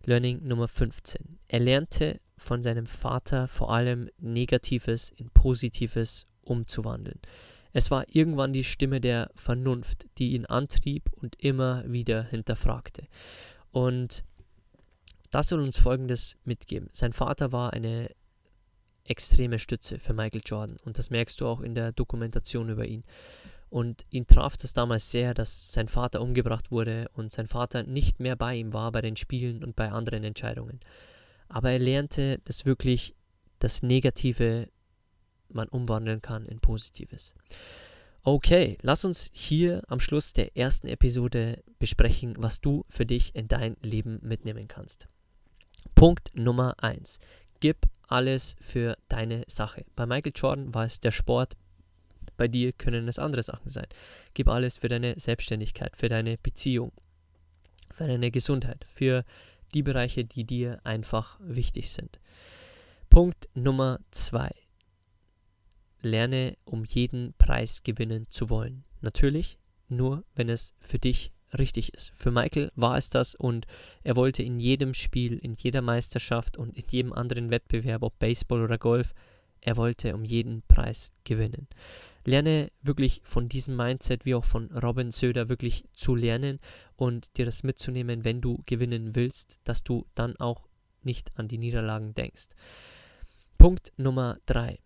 Learning 0.05 0.47
Nummer 0.47 0.67
15. 0.67 1.39
Er 1.47 1.59
lernte 1.59 2.19
von 2.37 2.63
seinem 2.63 2.85
Vater 2.85 3.47
vor 3.47 3.73
allem 3.73 4.09
Negatives 4.17 5.09
in 5.09 5.29
Positives 5.31 6.27
umzuwandeln. 6.41 7.19
Es 7.73 7.91
war 7.91 8.05
irgendwann 8.07 8.53
die 8.53 8.63
Stimme 8.63 9.01
der 9.01 9.29
Vernunft, 9.35 10.07
die 10.17 10.33
ihn 10.33 10.45
antrieb 10.45 11.11
und 11.13 11.35
immer 11.41 11.83
wieder 11.85 12.23
hinterfragte. 12.23 13.07
Und 13.71 14.23
das 15.31 15.49
soll 15.49 15.61
uns 15.61 15.77
Folgendes 15.77 16.37
mitgeben. 16.43 16.89
Sein 16.91 17.13
Vater 17.13 17.51
war 17.51 17.73
eine 17.73 18.09
extreme 19.09 19.59
Stütze 19.59 19.99
für 19.99 20.13
Michael 20.13 20.41
Jordan 20.45 20.77
und 20.85 20.97
das 20.97 21.09
merkst 21.09 21.39
du 21.41 21.47
auch 21.47 21.61
in 21.61 21.75
der 21.75 21.91
Dokumentation 21.91 22.69
über 22.69 22.85
ihn. 22.85 23.03
Und 23.69 24.05
ihn 24.09 24.25
traf 24.25 24.57
das 24.57 24.73
damals 24.73 25.11
sehr, 25.11 25.33
dass 25.33 25.71
sein 25.71 25.87
Vater 25.87 26.21
umgebracht 26.21 26.71
wurde 26.71 27.09
und 27.13 27.31
sein 27.31 27.47
Vater 27.47 27.83
nicht 27.83 28.19
mehr 28.19 28.35
bei 28.35 28.55
ihm 28.55 28.73
war 28.73 28.91
bei 28.91 29.01
den 29.01 29.15
Spielen 29.15 29.63
und 29.63 29.75
bei 29.75 29.91
anderen 29.91 30.23
Entscheidungen. 30.23 30.79
Aber 31.49 31.71
er 31.71 31.79
lernte, 31.79 32.39
dass 32.45 32.65
wirklich 32.65 33.15
das 33.59 33.83
Negative 33.83 34.69
man 35.49 35.67
umwandeln 35.67 36.21
kann 36.21 36.45
in 36.45 36.59
Positives. 36.59 37.35
Okay, 38.23 38.77
lass 38.81 39.05
uns 39.05 39.29
hier 39.33 39.83
am 39.87 39.99
Schluss 39.99 40.33
der 40.33 40.57
ersten 40.57 40.87
Episode 40.87 41.63
besprechen, 41.79 42.35
was 42.37 42.61
du 42.61 42.85
für 42.89 43.05
dich 43.05 43.35
in 43.35 43.47
dein 43.47 43.77
Leben 43.81 44.19
mitnehmen 44.21 44.67
kannst. 44.67 45.07
Punkt 45.95 46.31
Nummer 46.35 46.75
1. 46.83 47.19
Gib 47.59 47.77
alles 48.11 48.55
für 48.59 48.97
deine 49.07 49.43
Sache. 49.47 49.85
Bei 49.95 50.05
Michael 50.05 50.33
Jordan 50.35 50.73
war 50.73 50.85
es 50.85 50.99
der 50.99 51.11
Sport, 51.11 51.55
bei 52.37 52.47
dir 52.47 52.71
können 52.71 53.07
es 53.07 53.19
andere 53.19 53.43
Sachen 53.43 53.69
sein. 53.69 53.87
Gib 54.33 54.47
alles 54.47 54.77
für 54.77 54.87
deine 54.87 55.19
Selbstständigkeit, 55.19 55.95
für 55.95 56.07
deine 56.07 56.37
Beziehung, 56.37 56.91
für 57.91 58.07
deine 58.07 58.31
Gesundheit, 58.31 58.85
für 58.89 59.25
die 59.73 59.83
Bereiche, 59.83 60.25
die 60.25 60.45
dir 60.45 60.79
einfach 60.83 61.37
wichtig 61.41 61.91
sind. 61.91 62.19
Punkt 63.09 63.49
Nummer 63.53 63.99
2 64.11 64.51
lerne, 66.01 66.57
um 66.63 66.85
jeden 66.85 67.33
Preis 67.37 67.83
gewinnen 67.83 68.27
zu 68.29 68.49
wollen. 68.49 68.83
Natürlich 69.01 69.57
nur, 69.87 70.23
wenn 70.35 70.49
es 70.49 70.73
für 70.79 70.99
dich 70.99 71.31
richtig 71.57 71.93
ist. 71.93 72.11
Für 72.11 72.31
Michael 72.31 72.71
war 72.75 72.97
es 72.97 73.09
das 73.09 73.35
und 73.35 73.65
er 74.03 74.15
wollte 74.15 74.43
in 74.43 74.59
jedem 74.59 74.93
Spiel, 74.93 75.37
in 75.37 75.55
jeder 75.55 75.81
Meisterschaft 75.81 76.57
und 76.57 76.75
in 76.77 76.85
jedem 76.89 77.13
anderen 77.13 77.49
Wettbewerb, 77.49 78.03
ob 78.03 78.19
Baseball 78.19 78.61
oder 78.61 78.77
Golf, 78.77 79.13
er 79.61 79.77
wollte 79.77 80.15
um 80.15 80.23
jeden 80.23 80.61
Preis 80.63 81.11
gewinnen. 81.23 81.67
Lerne 82.25 82.71
wirklich 82.81 83.21
von 83.23 83.49
diesem 83.49 83.75
Mindset 83.75 84.25
wie 84.25 84.35
auch 84.35 84.45
von 84.45 84.71
Robin 84.71 85.11
Söder 85.11 85.49
wirklich 85.49 85.85
zu 85.93 86.15
lernen 86.15 86.59
und 86.95 87.37
dir 87.37 87.45
das 87.45 87.63
mitzunehmen, 87.63 88.23
wenn 88.23 88.41
du 88.41 88.61
gewinnen 88.65 89.15
willst, 89.15 89.59
dass 89.63 89.83
du 89.83 90.05
dann 90.15 90.35
auch 90.37 90.67
nicht 91.01 91.31
an 91.35 91.47
die 91.47 91.57
Niederlagen 91.57 92.13
denkst. 92.13 92.47
Punkt 93.57 93.93
Nummer 93.97 94.37
3. 94.45 94.79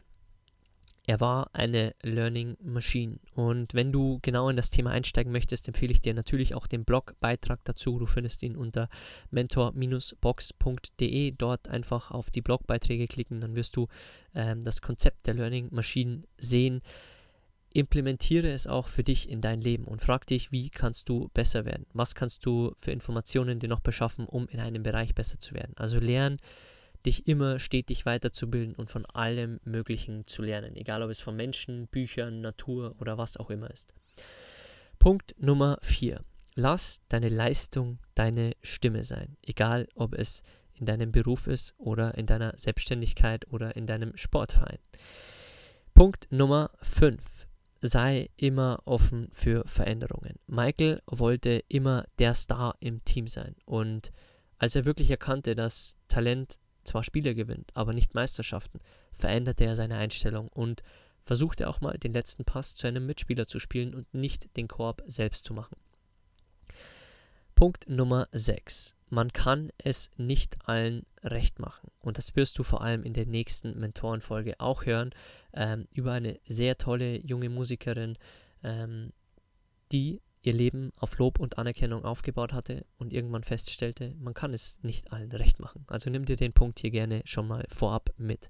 Er 1.05 1.19
war 1.19 1.49
eine 1.51 1.95
Learning 2.01 2.55
Machine. 2.61 3.19
Und 3.35 3.73
wenn 3.73 3.91
du 3.91 4.19
genau 4.21 4.47
in 4.47 4.55
das 4.55 4.69
Thema 4.69 4.91
einsteigen 4.91 5.33
möchtest, 5.33 5.67
empfehle 5.67 5.91
ich 5.91 5.99
dir 5.99 6.13
natürlich 6.13 6.55
auch 6.55 6.65
den 6.65 6.85
Blogbeitrag 6.85 7.59
dazu. 7.65 7.99
Du 7.99 8.05
findest 8.05 8.41
ihn 8.41 8.55
unter 8.55 8.87
mentor-box.de. 9.29 11.31
Dort 11.31 11.67
einfach 11.67 12.11
auf 12.11 12.31
die 12.31 12.41
Blogbeiträge 12.41 13.07
klicken, 13.07 13.41
dann 13.41 13.55
wirst 13.55 13.75
du 13.75 13.89
ähm, 14.33 14.63
das 14.63 14.81
Konzept 14.81 15.27
der 15.27 15.33
Learning 15.33 15.67
Machine 15.71 16.23
sehen. 16.37 16.81
Implementiere 17.73 18.51
es 18.51 18.65
auch 18.65 18.87
für 18.87 19.03
dich 19.03 19.27
in 19.27 19.41
dein 19.41 19.59
Leben 19.59 19.83
und 19.85 20.01
frag 20.01 20.25
dich, 20.27 20.53
wie 20.53 20.69
kannst 20.69 21.09
du 21.09 21.29
besser 21.33 21.65
werden? 21.65 21.85
Was 21.91 22.15
kannst 22.15 22.45
du 22.45 22.71
für 22.77 22.91
Informationen 22.91 23.59
dir 23.59 23.67
noch 23.67 23.81
beschaffen, 23.81 24.25
um 24.25 24.47
in 24.47 24.61
einem 24.61 24.83
Bereich 24.83 25.13
besser 25.15 25.37
zu 25.39 25.53
werden? 25.53 25.73
Also 25.75 25.99
lernen 25.99 26.37
dich 27.05 27.27
immer 27.27 27.59
stetig 27.59 28.05
weiterzubilden 28.05 28.75
und 28.75 28.89
von 28.89 29.05
allem 29.05 29.59
Möglichen 29.63 30.25
zu 30.27 30.41
lernen, 30.41 30.75
egal 30.75 31.03
ob 31.03 31.09
es 31.09 31.21
von 31.21 31.35
Menschen, 31.35 31.87
Büchern, 31.87 32.41
Natur 32.41 32.95
oder 32.99 33.17
was 33.17 33.37
auch 33.37 33.49
immer 33.49 33.69
ist. 33.69 33.93
Punkt 34.99 35.35
Nummer 35.37 35.79
4. 35.81 36.23
Lass 36.55 37.01
deine 37.09 37.29
Leistung 37.29 37.99
deine 38.15 38.53
Stimme 38.61 39.03
sein, 39.03 39.37
egal 39.41 39.87
ob 39.95 40.13
es 40.13 40.43
in 40.73 40.85
deinem 40.85 41.11
Beruf 41.11 41.47
ist 41.47 41.73
oder 41.77 42.15
in 42.15 42.25
deiner 42.25 42.57
Selbstständigkeit 42.57 43.51
oder 43.51 43.75
in 43.75 43.85
deinem 43.85 44.15
Sportverein. 44.15 44.79
Punkt 45.93 46.27
Nummer 46.31 46.71
5. 46.81 47.47
sei 47.81 48.29
immer 48.37 48.81
offen 48.85 49.29
für 49.31 49.63
Veränderungen. 49.67 50.39
Michael 50.47 51.01
wollte 51.05 51.63
immer 51.67 52.05
der 52.17 52.33
Star 52.33 52.75
im 52.79 53.03
Team 53.03 53.27
sein. 53.27 53.55
Und 53.65 54.11
als 54.57 54.75
er 54.75 54.85
wirklich 54.85 55.11
erkannte, 55.11 55.55
dass 55.55 55.97
Talent 56.07 56.59
zwar 56.83 57.03
Spiele 57.03 57.35
gewinnt, 57.35 57.71
aber 57.75 57.93
nicht 57.93 58.13
Meisterschaften, 58.13 58.79
veränderte 59.11 59.65
er 59.65 59.75
seine 59.75 59.97
Einstellung 59.97 60.47
und 60.49 60.83
versuchte 61.23 61.69
auch 61.69 61.81
mal 61.81 61.97
den 61.97 62.13
letzten 62.13 62.45
Pass 62.45 62.75
zu 62.75 62.87
einem 62.87 63.05
Mitspieler 63.05 63.47
zu 63.47 63.59
spielen 63.59 63.93
und 63.93 64.13
nicht 64.13 64.55
den 64.57 64.67
Korb 64.67 65.01
selbst 65.07 65.45
zu 65.45 65.53
machen. 65.53 65.77
Punkt 67.55 67.87
Nummer 67.87 68.27
6. 68.31 68.95
Man 69.09 69.31
kann 69.31 69.71
es 69.77 70.09
nicht 70.17 70.57
allen 70.67 71.05
recht 71.23 71.59
machen. 71.59 71.91
Und 71.99 72.17
das 72.17 72.35
wirst 72.35 72.57
du 72.57 72.63
vor 72.63 72.81
allem 72.81 73.03
in 73.03 73.13
der 73.13 73.27
nächsten 73.27 73.79
Mentorenfolge 73.79 74.59
auch 74.59 74.85
hören, 74.85 75.11
ähm, 75.53 75.87
über 75.93 76.13
eine 76.13 76.39
sehr 76.45 76.77
tolle 76.77 77.19
junge 77.19 77.49
Musikerin, 77.49 78.17
ähm, 78.63 79.13
die 79.91 80.19
ihr 80.43 80.53
Leben 80.53 80.91
auf 80.97 81.17
Lob 81.17 81.39
und 81.39 81.57
Anerkennung 81.57 82.05
aufgebaut 82.05 82.53
hatte 82.53 82.85
und 82.97 83.11
irgendwann 83.11 83.43
feststellte, 83.43 84.13
man 84.19 84.33
kann 84.33 84.53
es 84.53 84.77
nicht 84.81 85.11
allen 85.11 85.31
recht 85.31 85.59
machen. 85.59 85.85
Also 85.87 86.09
nimm 86.09 86.25
dir 86.25 86.35
den 86.35 86.53
Punkt 86.53 86.79
hier 86.79 86.91
gerne 86.91 87.21
schon 87.25 87.47
mal 87.47 87.65
vorab 87.69 88.13
mit. 88.17 88.49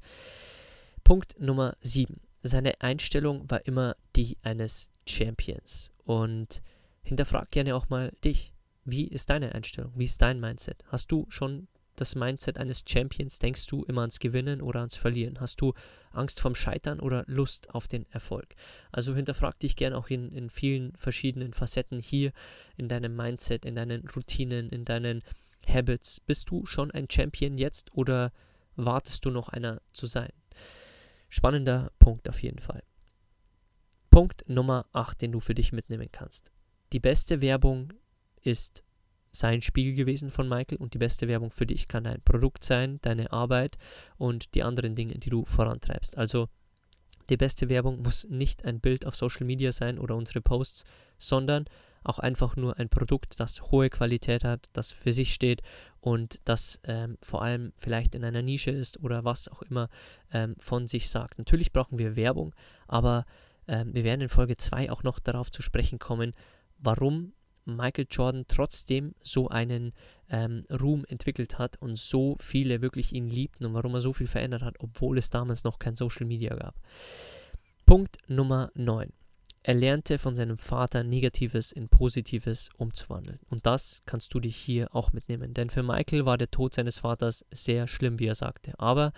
Punkt 1.04 1.40
Nummer 1.40 1.78
7. 1.82 2.20
Seine 2.42 2.82
Einstellung 2.82 3.50
war 3.50 3.66
immer 3.66 3.96
die 4.16 4.38
eines 4.42 4.90
Champions. 5.08 5.92
Und 6.04 6.62
hinterfrag 7.04 7.52
gerne 7.52 7.76
auch 7.76 7.90
mal 7.90 8.12
dich. 8.24 8.54
Wie 8.86 9.08
ist 9.08 9.30
deine 9.30 9.54
Einstellung? 9.56 9.94
Wie 9.96 10.06
ist 10.06 10.22
dein 10.22 10.40
Mindset? 10.40 10.84
Hast 10.88 11.12
du 11.12 11.26
schon 11.30 11.68
das 11.96 12.16
Mindset 12.16 12.58
eines 12.58 12.84
Champions? 12.88 13.40
Denkst 13.40 13.68
du 13.68 13.84
immer 13.84 14.02
ans 14.02 14.20
Gewinnen 14.20 14.62
oder 14.62 14.80
ans 14.80 14.96
Verlieren? 14.96 15.40
Hast 15.40 15.62
du 15.62 15.74
Angst 16.12 16.40
vom 16.40 16.56
Scheitern 16.56 17.00
oder 17.00 17.24
Lust 17.28 17.74
auf 17.74 17.88
den 17.88 18.06
Erfolg? 18.12 18.56
Also 18.92 19.16
hinterfrag 19.16 19.60
dich 19.60 19.76
gerne 19.76 19.98
auch 19.98 20.10
in, 20.10 20.32
in 20.32 20.50
vielen 20.50 20.96
verschiedenen 20.96 21.54
Facetten 21.54 22.00
hier 22.00 22.32
in 22.78 22.90
deinem 22.90 23.16
Mindset, 23.16 23.66
in 23.66 23.76
deinen 23.76 24.08
Routinen, 24.08 24.70
in 24.70 24.86
deinen 24.86 25.24
Habits. 25.68 26.20
Bist 26.20 26.50
du 26.50 26.66
schon 26.66 26.92
ein 26.92 27.08
Champion 27.10 27.58
jetzt 27.58 27.94
oder 27.94 28.32
wartest 28.76 29.26
du 29.26 29.30
noch 29.30 29.50
einer 29.50 29.82
zu 29.92 30.08
sein? 30.08 30.32
Spannender 31.30 31.92
Punkt 32.00 32.30
auf 32.30 32.42
jeden 32.42 32.60
Fall. 32.60 32.84
Punkt 34.10 34.48
Nummer 34.48 34.86
8, 34.94 35.22
den 35.22 35.32
du 35.32 35.40
für 35.40 35.56
dich 35.56 35.72
mitnehmen 35.72 36.10
kannst. 36.12 36.52
Die 36.92 37.00
beste 37.00 37.42
Werbung 37.42 37.94
ist 38.42 38.84
sein 39.34 39.62
Spiel 39.64 39.96
gewesen 39.96 40.30
von 40.32 40.48
Michael 40.48 40.78
und 40.78 40.94
die 40.94 41.00
beste 41.00 41.28
Werbung 41.28 41.50
für 41.50 41.66
dich 41.66 41.88
kann 41.88 42.04
dein 42.04 42.22
Produkt 42.22 42.64
sein, 42.64 43.00
deine 43.02 43.34
Arbeit 43.34 43.78
und 44.18 44.54
die 44.54 44.64
anderen 44.64 44.96
Dinge, 44.96 45.16
die 45.16 45.32
du 45.32 45.44
vorantreibst. 45.46 46.18
Also 46.18 46.50
die 47.30 47.38
beste 47.38 47.68
Werbung 47.68 48.02
muss 48.02 48.28
nicht 48.30 48.64
ein 48.64 48.80
Bild 48.80 49.06
auf 49.06 49.16
Social 49.16 49.46
Media 49.46 49.72
sein 49.72 49.98
oder 49.98 50.16
unsere 50.16 50.42
Posts, 50.42 50.84
sondern 51.18 51.66
auch 52.04 52.20
einfach 52.20 52.56
nur 52.56 52.78
ein 52.78 52.90
Produkt, 52.90 53.40
das 53.40 53.72
hohe 53.72 53.90
Qualität 53.90 54.44
hat, 54.44 54.70
das 54.74 54.92
für 54.92 55.14
sich 55.14 55.34
steht 55.34 55.62
und 56.02 56.40
das 56.44 56.80
ähm, 56.84 57.18
vor 57.22 57.42
allem 57.42 57.72
vielleicht 57.78 58.14
in 58.14 58.26
einer 58.26 58.42
Nische 58.42 58.72
ist 58.72 59.02
oder 59.02 59.24
was 59.24 59.48
auch 59.48 59.62
immer 59.64 59.90
ähm, 60.32 60.56
von 60.60 60.88
sich 60.88 61.10
sagt. 61.10 61.38
Natürlich 61.38 61.72
brauchen 61.72 61.98
wir 61.98 62.16
Werbung, 62.16 62.54
aber 62.88 63.26
ähm, 63.68 63.94
wir 63.94 64.04
werden 64.04 64.22
in 64.22 64.30
Folge 64.30 64.58
2 64.58 64.92
auch 64.92 65.04
noch 65.04 65.20
darauf 65.20 65.50
zu 65.50 65.62
sprechen 65.62 65.98
kommen, 65.98 66.34
warum 66.78 67.32
Michael 67.66 68.08
Jordan 68.10 68.46
trotzdem 68.48 69.16
so 69.22 69.50
einen 69.50 69.94
ähm, 70.30 70.66
Ruhm 70.70 71.06
entwickelt 71.06 71.60
hat 71.60 71.82
und 71.82 71.98
so 71.98 72.38
viele 72.40 72.82
wirklich 72.82 73.14
ihn 73.14 73.28
liebten 73.28 73.66
und 73.66 73.74
warum 73.74 73.96
er 73.96 74.02
so 74.02 74.14
viel 74.14 74.28
verändert 74.28 74.62
hat, 74.62 74.76
obwohl 74.80 75.18
es 75.18 75.30
damals 75.30 75.64
noch 75.64 75.80
kein 75.80 75.96
Social 75.96 76.26
Media 76.26 76.56
gab. 76.56 76.76
Punkt 77.86 78.18
Nummer 78.28 78.72
9. 78.76 79.12
Er 79.66 79.76
lernte 79.76 80.18
von 80.18 80.36
seinem 80.36 80.58
Vater 80.58 81.04
Negatives 81.04 81.72
in 81.72 81.88
Positives 81.88 82.70
umzuwandeln. 82.78 83.40
Und 83.50 83.66
das 83.66 84.02
kannst 84.06 84.34
du 84.34 84.42
dich 84.42 84.58
hier 84.58 84.94
auch 84.94 85.14
mitnehmen. 85.14 85.54
Denn 85.54 85.70
für 85.70 85.84
Michael 85.84 86.26
war 86.26 86.38
der 86.38 86.52
Tod 86.52 86.74
seines 86.74 87.00
Vaters 87.00 87.46
sehr 87.50 87.88
schlimm, 87.88 88.20
wie 88.20 88.28
er 88.28 88.36
sagte. 88.36 88.78
Aber 88.78 89.14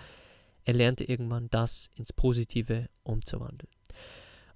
er 0.63 0.75
lernte 0.75 1.03
irgendwann 1.03 1.49
das 1.49 1.89
ins 1.95 2.13
Positive 2.13 2.89
umzuwandeln. 3.01 3.71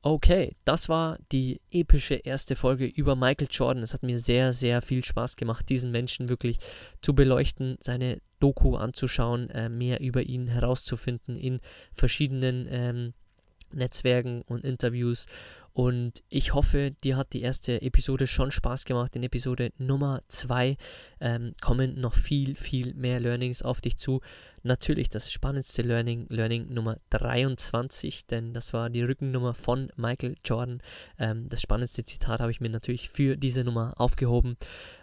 Okay, 0.02 0.56
das 0.64 0.88
war 0.88 1.20
die 1.34 1.60
epische 1.72 2.16
erste 2.16 2.56
Folge 2.56 2.86
über 2.86 3.18
Michael 3.18 3.50
Jordan. 3.52 3.84
Es 3.84 3.94
hat 3.94 4.02
mir 4.02 4.18
sehr, 4.18 4.54
sehr 4.54 4.82
viel 4.82 5.04
Spaß 5.04 5.36
gemacht, 5.36 5.68
diesen 5.68 5.92
Menschen 5.92 6.30
wirklich 6.30 6.60
zu 7.02 7.14
beleuchten, 7.14 7.78
seine 7.82 8.22
Doku 8.40 8.78
anzuschauen, 8.78 9.50
äh, 9.50 9.68
mehr 9.68 10.00
über 10.00 10.22
ihn 10.24 10.48
herauszufinden 10.48 11.36
in 11.36 11.60
verschiedenen 11.92 12.68
ähm, 12.70 13.14
Netzwerken 13.74 14.42
und 14.44 14.64
Interviews. 14.64 15.26
Und 15.74 16.24
ich 16.30 16.54
hoffe, 16.54 16.96
dir 17.04 17.16
hat 17.16 17.34
die 17.34 17.42
erste 17.42 17.82
Episode 17.82 18.28
schon 18.28 18.52
Spaß 18.52 18.86
gemacht. 18.86 19.16
In 19.16 19.24
Episode 19.24 19.72
Nummer 19.78 20.22
2 20.28 20.78
ähm, 21.22 21.54
kommen 21.62 22.00
noch 22.00 22.16
viel, 22.16 22.56
viel 22.56 22.94
mehr 22.96 23.20
Learnings 23.20 23.62
auf 23.62 23.80
dich 23.80 23.98
zu. 23.98 24.22
Natürlich 24.64 25.08
das 25.08 25.32
spannendste 25.32 25.84
Learning, 25.84 26.26
Learning 26.30 26.74
Nummer 26.74 26.98
23, 27.12 28.26
denn 28.26 28.54
das 28.54 28.74
war 28.74 28.90
die 28.90 29.04
Rückennummer 29.04 29.54
von 29.54 29.90
Michael 29.96 30.36
Jordan. 30.44 30.82
Ähm, 31.18 31.48
das 31.48 31.62
spannendste 31.62 32.04
Zitat 32.04 32.42
habe 32.42 32.52
ich 32.52 32.60
mir 32.60 32.70
natürlich 32.70 33.10
für 33.10 33.38
diese 33.38 33.64
Nummer 33.64 33.94
aufgehoben. 33.98 34.58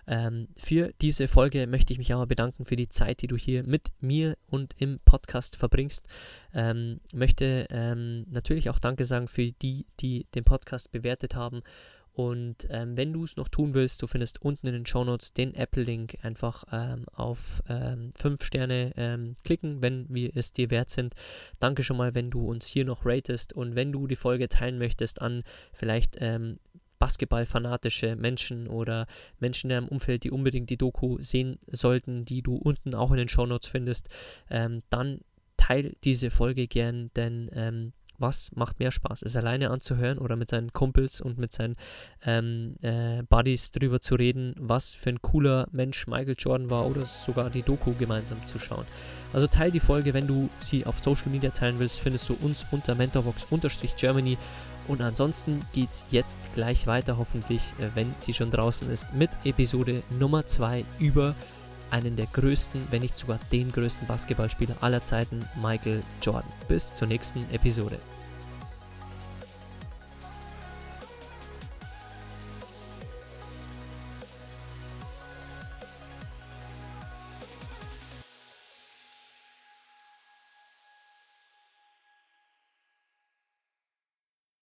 Ähm, 0.07 0.49
für 0.57 0.93
diese 1.01 1.27
Folge 1.27 1.67
möchte 1.67 1.93
ich 1.93 1.99
mich 1.99 2.13
aber 2.13 2.27
bedanken 2.27 2.65
für 2.65 2.77
die 2.77 2.91
Zeit, 2.91 3.23
die 3.23 3.29
du 3.29 3.37
hier 3.37 3.63
mit 3.65 3.89
mir 4.01 4.37
und 4.47 4.75
im 4.79 5.01
Podcast 5.05 5.57
verbringst. 5.57 6.07
Ähm, 6.53 7.01
möchte 7.15 7.67
ähm, 7.71 8.27
natürlich 8.29 8.69
auch 8.69 8.79
Danke 8.79 9.05
sagen 9.05 9.27
für 9.27 9.53
die, 9.53 9.87
die 10.01 10.27
den 10.35 10.45
Podcast 10.45 10.56
bewertet 10.91 11.35
haben 11.35 11.63
und 12.17 12.67
ähm, 12.71 12.97
wenn 12.97 13.13
du 13.13 13.25
es 13.25 13.37
noch 13.37 13.49
tun 13.49 13.75
willst, 13.75 14.01
du 14.01 14.07
findest 14.07 14.41
unten 14.41 14.67
in 14.67 14.73
den 14.73 14.87
Show 14.87 15.05
Notes 15.05 15.35
den 15.35 15.55
Apple-Link. 15.55 16.17
Einfach 16.23 16.65
ähm, 16.73 17.05
auf 17.13 17.63
5 17.67 18.25
ähm, 18.25 18.39
Sterne 18.41 18.93
ähm, 18.97 19.37
klicken, 19.45 19.83
wenn 19.83 20.07
wir 20.09 20.35
es 20.35 20.55
dir 20.55 20.71
wert 20.71 20.89
sind. 20.89 21.15
Danke 21.61 21.83
schon 21.83 21.99
mal, 21.99 22.15
wenn 22.15 22.31
du 22.31 22.49
uns 22.49 22.67
hier 22.67 22.87
noch 22.87 23.05
ratest 23.05 23.53
und 23.53 23.75
wenn 23.75 23.93
du 23.93 24.07
die 24.07 24.17
Folge 24.17 24.49
teilen 24.49 24.79
möchtest 24.79 25.21
an 25.21 25.43
vielleicht 25.75 26.17
ähm, 26.19 26.59
Basketball-fanatische 26.99 28.17
Menschen 28.17 28.67
oder 28.67 29.07
Menschen 29.39 29.71
in 29.71 29.77
deinem 29.77 29.89
Umfeld, 29.89 30.25
die 30.25 30.31
unbedingt 30.31 30.71
die 30.71 30.79
Doku 30.79 31.19
sehen 31.21 31.59
sollten, 31.67 32.25
die 32.25 32.41
du 32.41 32.57
unten 32.57 32.95
auch 32.95 33.11
in 33.11 33.19
den 33.19 33.29
Show 33.29 33.45
Notes 33.45 33.69
findest, 33.69 34.09
ähm, 34.49 34.83
dann 34.89 35.21
teil 35.59 35.95
diese 36.03 36.31
Folge 36.31 36.67
gern, 36.67 37.11
denn 37.15 37.93
was 38.19 38.51
macht 38.55 38.79
mehr 38.79 38.91
Spaß? 38.91 39.23
Es 39.23 39.37
alleine 39.37 39.71
anzuhören 39.71 40.19
oder 40.19 40.37
mit 40.37 40.51
seinen 40.51 40.73
Kumpels 40.73 41.21
und 41.21 41.39
mit 41.39 41.53
seinen 41.53 41.77
ähm, 42.25 42.77
äh, 42.83 43.23
Buddies 43.23 43.71
drüber 43.73 44.01
zu 44.01 44.15
reden, 44.15 44.55
was 44.59 44.95
für 44.95 45.11
ein 45.11 45.23
cooler 45.23 45.69
Mensch 45.73 46.07
Michael 46.07 46.37
Jordan 46.39 46.71
war 46.71 46.87
oder 46.87 47.03
sogar 47.03 47.51
die 47.51 47.63
Doku 47.63 47.93
gemeinsam 47.95 48.39
zu 48.47 48.59
schauen. 48.59 48.87
Also 49.33 49.47
teil 49.47 49.71
die 49.71 49.81
Folge, 49.81 50.15
wenn 50.15 50.27
du 50.27 50.49
sie 50.61 50.87
auf 50.87 50.99
Social 51.01 51.31
Media 51.31 51.51
teilen 51.51 51.79
willst, 51.79 52.01
findest 52.01 52.29
du 52.29 52.35
uns 52.41 52.67
unter 52.71 52.95
mentorbox-germany 52.95 54.39
und 54.89 55.03
ansonsten 55.03 55.61
geht 55.73 55.91
es 55.91 56.05
jetzt 56.11 56.39
gleich 56.55 56.87
weiter, 56.87 57.19
hoffentlich, 57.19 57.63
äh, 57.79 57.89
wenn 57.95 58.15
sie 58.19 58.35
schon 58.35 58.51
draußen 58.51 58.91
ist, 58.91 59.13
mit 59.15 59.31
Episode 59.45 60.03
Nummer 60.19 60.47
2 60.47 60.85
über 60.99 61.35
einen 61.91 62.17
der 62.17 62.27
größten, 62.27 62.89
wenn 62.91 63.03
nicht 63.03 63.19
sogar 63.19 63.39
den 63.53 63.73
größten 63.73 64.07
Basketballspieler 64.07 64.77
aller 64.81 65.05
Zeiten, 65.05 65.45
Michael 65.63 66.03
Jordan. 66.23 66.51
Bis 66.69 66.95
zur 66.95 67.09
nächsten 67.09 67.45
Episode. 67.53 67.99